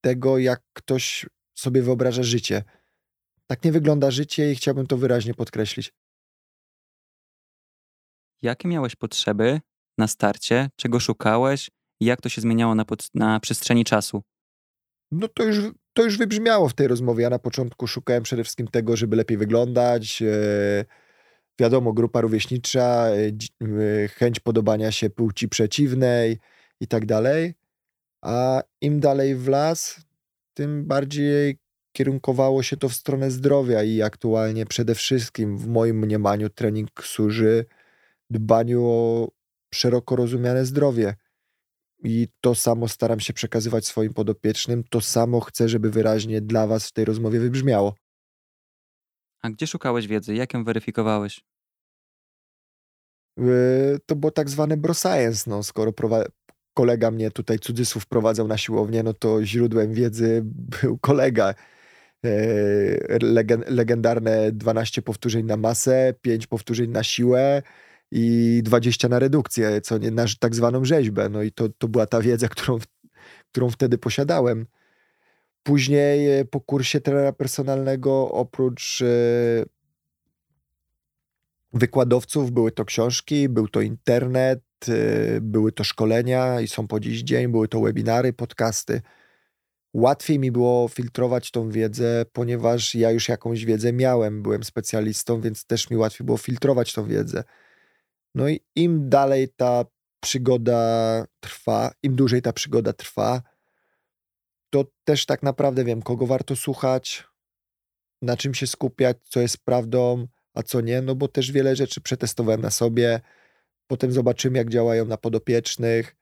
[0.00, 2.62] tego, jak ktoś sobie wyobraża życie.
[3.46, 5.92] Tak nie wygląda życie i chciałbym to wyraźnie podkreślić.
[8.42, 9.60] Jakie miałeś potrzeby
[9.98, 10.70] na starcie?
[10.76, 11.70] Czego szukałeś?
[12.00, 14.22] Jak to się zmieniało na, pod, na przestrzeni czasu?
[15.12, 15.56] No to już,
[15.92, 17.22] to już wybrzmiało w tej rozmowie.
[17.22, 20.22] Ja na początku szukałem przede wszystkim tego, żeby lepiej wyglądać.
[20.22, 20.84] E,
[21.60, 26.38] wiadomo, grupa rówieśnicza, e, e, chęć podobania się płci przeciwnej
[26.80, 27.54] i tak dalej.
[28.22, 30.00] A im dalej w las,
[30.54, 31.58] tym bardziej
[31.92, 37.64] kierunkowało się to w stronę zdrowia i aktualnie przede wszystkim w moim mniemaniu trening służy
[38.30, 39.28] dbaniu o
[39.74, 41.14] szeroko rozumiane zdrowie.
[42.02, 46.88] I to samo staram się przekazywać swoim podopiecznym, to samo chcę, żeby wyraźnie dla Was
[46.88, 47.94] w tej rozmowie wybrzmiało.
[49.42, 50.34] A gdzie szukałeś wiedzy?
[50.34, 51.40] Jak ją weryfikowałeś?
[53.36, 55.92] Yy, to było tak zwane bro science, no, skoro
[56.74, 60.42] kolega mnie tutaj cudzysłów prowadzał na siłownię, no to źródłem wiedzy
[60.82, 61.54] był kolega.
[62.22, 63.18] Yy,
[63.68, 67.62] legendarne 12 powtórzeń na masę, 5 powtórzeń na siłę
[68.10, 71.28] i 20 na redukcję, co nie, na tak zwaną rzeźbę.
[71.28, 72.78] No i to, to była ta wiedza, którą,
[73.52, 74.66] którą wtedy posiadałem.
[75.62, 79.64] Później e, po kursie trenera personalnego, oprócz e,
[81.72, 87.22] wykładowców, były to książki, był to internet, e, były to szkolenia i są po dziś
[87.22, 89.00] dzień, były to webinary, podcasty.
[89.94, 95.64] Łatwiej mi było filtrować tą wiedzę, ponieważ ja już jakąś wiedzę miałem, byłem specjalistą, więc
[95.64, 97.44] też mi łatwiej było filtrować tą wiedzę.
[98.34, 99.84] No i im dalej ta
[100.20, 103.42] przygoda trwa, im dłużej ta przygoda trwa,
[104.70, 107.24] to też tak naprawdę wiem, kogo warto słuchać,
[108.22, 112.00] na czym się skupiać, co jest prawdą, a co nie, no bo też wiele rzeczy
[112.00, 113.20] przetestowałem na sobie,
[113.86, 116.16] potem zobaczymy, jak działają na podopiecznych,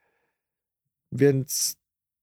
[1.12, 1.76] więc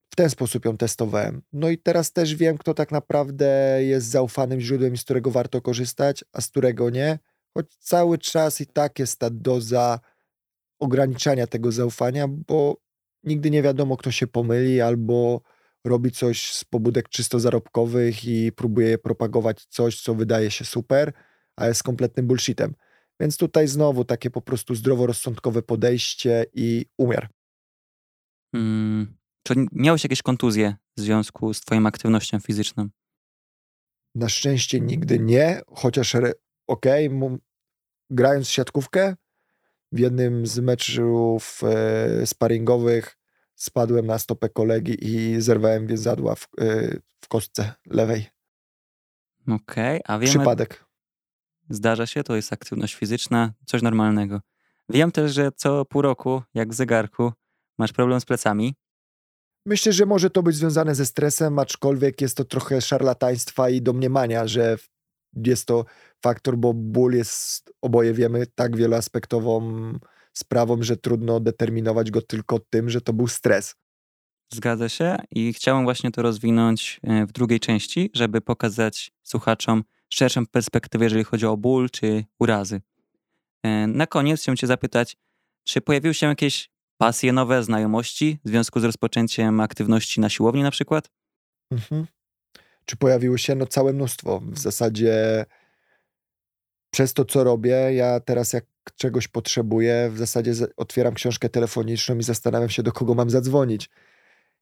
[0.10, 1.42] w ten sposób ją testowałem.
[1.54, 6.26] No i teraz też wiem, kto tak naprawdę jest zaufanym źródłem, z którego warto korzystać,
[6.34, 7.20] a z którego nie
[7.54, 10.00] choć cały czas i tak jest ta doza
[10.80, 12.78] ograniczania tego zaufania, bo
[13.24, 15.42] nigdy nie wiadomo, kto się pomyli albo
[15.86, 21.14] robi coś z pobudek czysto zarobkowych i próbuje propagować coś, co wydaje się super,
[21.56, 22.76] a jest kompletnym bullshitem.
[23.20, 27.30] Więc tutaj znowu takie po prostu zdroworozsądkowe podejście i umiar.
[28.56, 29.18] Hmm.
[29.48, 32.90] Czy miałeś jakieś kontuzje w związku z Twoją aktywnością fizyczną?
[34.16, 36.16] Na szczęście nigdy nie, chociaż
[36.68, 36.86] ok,
[38.10, 39.16] grając siatkówkę,
[39.92, 43.18] w jednym z meczów e, sparingowych
[43.56, 48.26] spadłem na stopę kolegi i zerwałem więzadła w, e, w kostce lewej.
[49.48, 50.30] Okej, okay, a wiemy...
[50.30, 50.86] Przypadek.
[51.70, 54.42] Zdarza się, to jest aktywność fizyczna, coś normalnego.
[54.90, 57.32] Wiem też, że co pół roku, jak w zegarku,
[57.78, 58.76] masz problem z plecami.
[59.66, 64.48] Myślę, że może to być związane ze stresem, aczkolwiek jest to trochę szarlataństwa i domniemania,
[64.48, 64.78] że
[65.46, 65.86] jest to
[66.24, 69.94] faktor, bo ból jest, oboje wiemy, tak wieloaspektową
[70.34, 73.76] sprawą, że trudno determinować go tylko tym, że to był stres.
[74.54, 80.46] Zgadza się i chciałem właśnie to rozwinąć e, w drugiej części, żeby pokazać słuchaczom szerszą
[80.46, 82.82] perspektywę, jeżeli chodzi o ból czy urazy.
[83.64, 85.18] E, na koniec chciałem Cię zapytać,
[85.64, 90.72] czy pojawiły się jakieś pasje nowe, znajomości w związku z rozpoczęciem aktywności na siłowni na
[90.72, 91.10] przykład?
[91.72, 92.08] Mhm.
[92.86, 93.56] Czy pojawiło się?
[93.56, 94.42] No całe mnóstwo.
[94.46, 95.46] W zasadzie
[96.94, 98.66] przez to, co robię, ja teraz jak
[98.96, 103.90] czegoś potrzebuję, w zasadzie otwieram książkę telefoniczną i zastanawiam się, do kogo mam zadzwonić.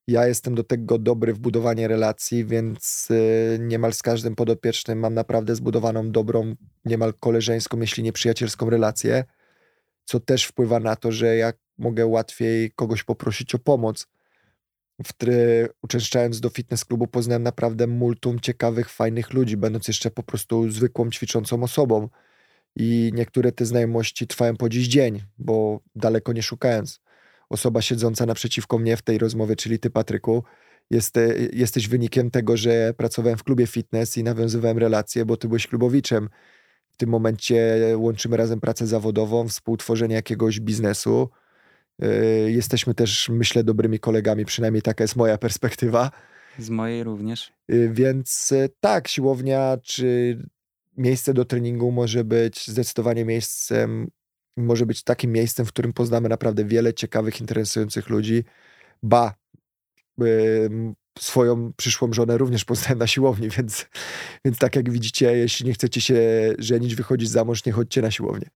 [0.07, 5.13] Ja jestem do tego dobry w budowaniu relacji, więc y, niemal z każdym podopiecznym mam
[5.13, 6.55] naprawdę zbudowaną dobrą,
[6.85, 9.23] niemal koleżeńską, jeśli nie przyjacielską relację,
[10.05, 14.07] co też wpływa na to, że ja mogę łatwiej kogoś poprosić o pomoc.
[15.03, 20.23] W try, uczęszczając do fitness klubu poznałem naprawdę multum ciekawych, fajnych ludzi, będąc jeszcze po
[20.23, 22.09] prostu zwykłą, ćwiczącą osobą.
[22.75, 26.99] I niektóre te znajomości trwają po dziś dzień, bo daleko nie szukając.
[27.49, 30.43] Osoba siedząca naprzeciwko mnie w tej rozmowie, czyli ty, Patryku,
[30.89, 31.15] jest,
[31.53, 36.29] jesteś wynikiem tego, że pracowałem w klubie fitness i nawiązywałem relacje, bo ty byłeś klubowiczem.
[36.91, 41.29] W tym momencie łączymy razem pracę zawodową, współtworzenie jakiegoś biznesu.
[42.01, 46.11] Yy, jesteśmy też, myślę, dobrymi kolegami, przynajmniej taka jest moja perspektywa.
[46.59, 47.51] Z mojej również.
[47.67, 50.37] Yy, więc yy, tak, siłownia czy
[50.97, 54.07] miejsce do treningu może być zdecydowanie miejscem,
[54.57, 58.43] może być takim miejscem, w którym poznamy naprawdę wiele ciekawych, interesujących ludzi.
[59.03, 59.33] Ba,
[61.19, 63.85] swoją przyszłą żonę również poznałem na siłowni, więc,
[64.45, 66.19] więc tak jak widzicie, jeśli nie chcecie się
[66.59, 68.49] żenić, wychodzić za mąż, nie chodźcie na siłownię.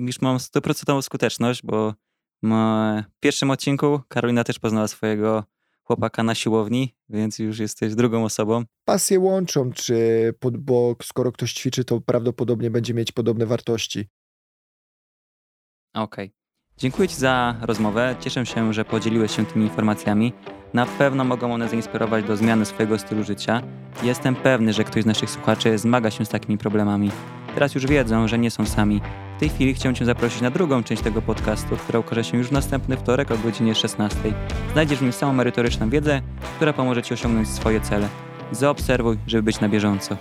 [0.00, 1.94] Już mam stuprocentową skuteczność, bo
[2.42, 5.44] w pierwszym odcinku Karolina też poznała swojego
[5.82, 8.64] chłopaka na siłowni, więc już jesteś drugą osobą.
[8.84, 14.08] Pasje łączą, czy pod, bo skoro ktoś ćwiczy, to prawdopodobnie będzie mieć podobne wartości.
[15.94, 16.26] Okej.
[16.26, 16.38] Okay.
[16.76, 18.16] Dziękuję Ci za rozmowę.
[18.20, 20.32] Cieszę się, że podzieliłeś się tymi informacjami.
[20.74, 23.62] Na pewno mogą one zainspirować do zmiany swojego stylu życia.
[24.02, 27.10] Jestem pewny, że ktoś z naszych słuchaczy zmaga się z takimi problemami.
[27.58, 29.00] Teraz już wiedzą, że nie są sami.
[29.36, 32.48] W tej chwili chciałem Cię zaprosić na drugą część tego podcastu, która ukaże się już
[32.48, 34.18] w następny wtorek o godzinie 16.
[34.72, 36.22] Znajdziesz w nim samą merytoryczną wiedzę,
[36.56, 38.08] która pomoże Ci osiągnąć swoje cele.
[38.52, 40.16] Zaobserwuj, żeby być na bieżąco.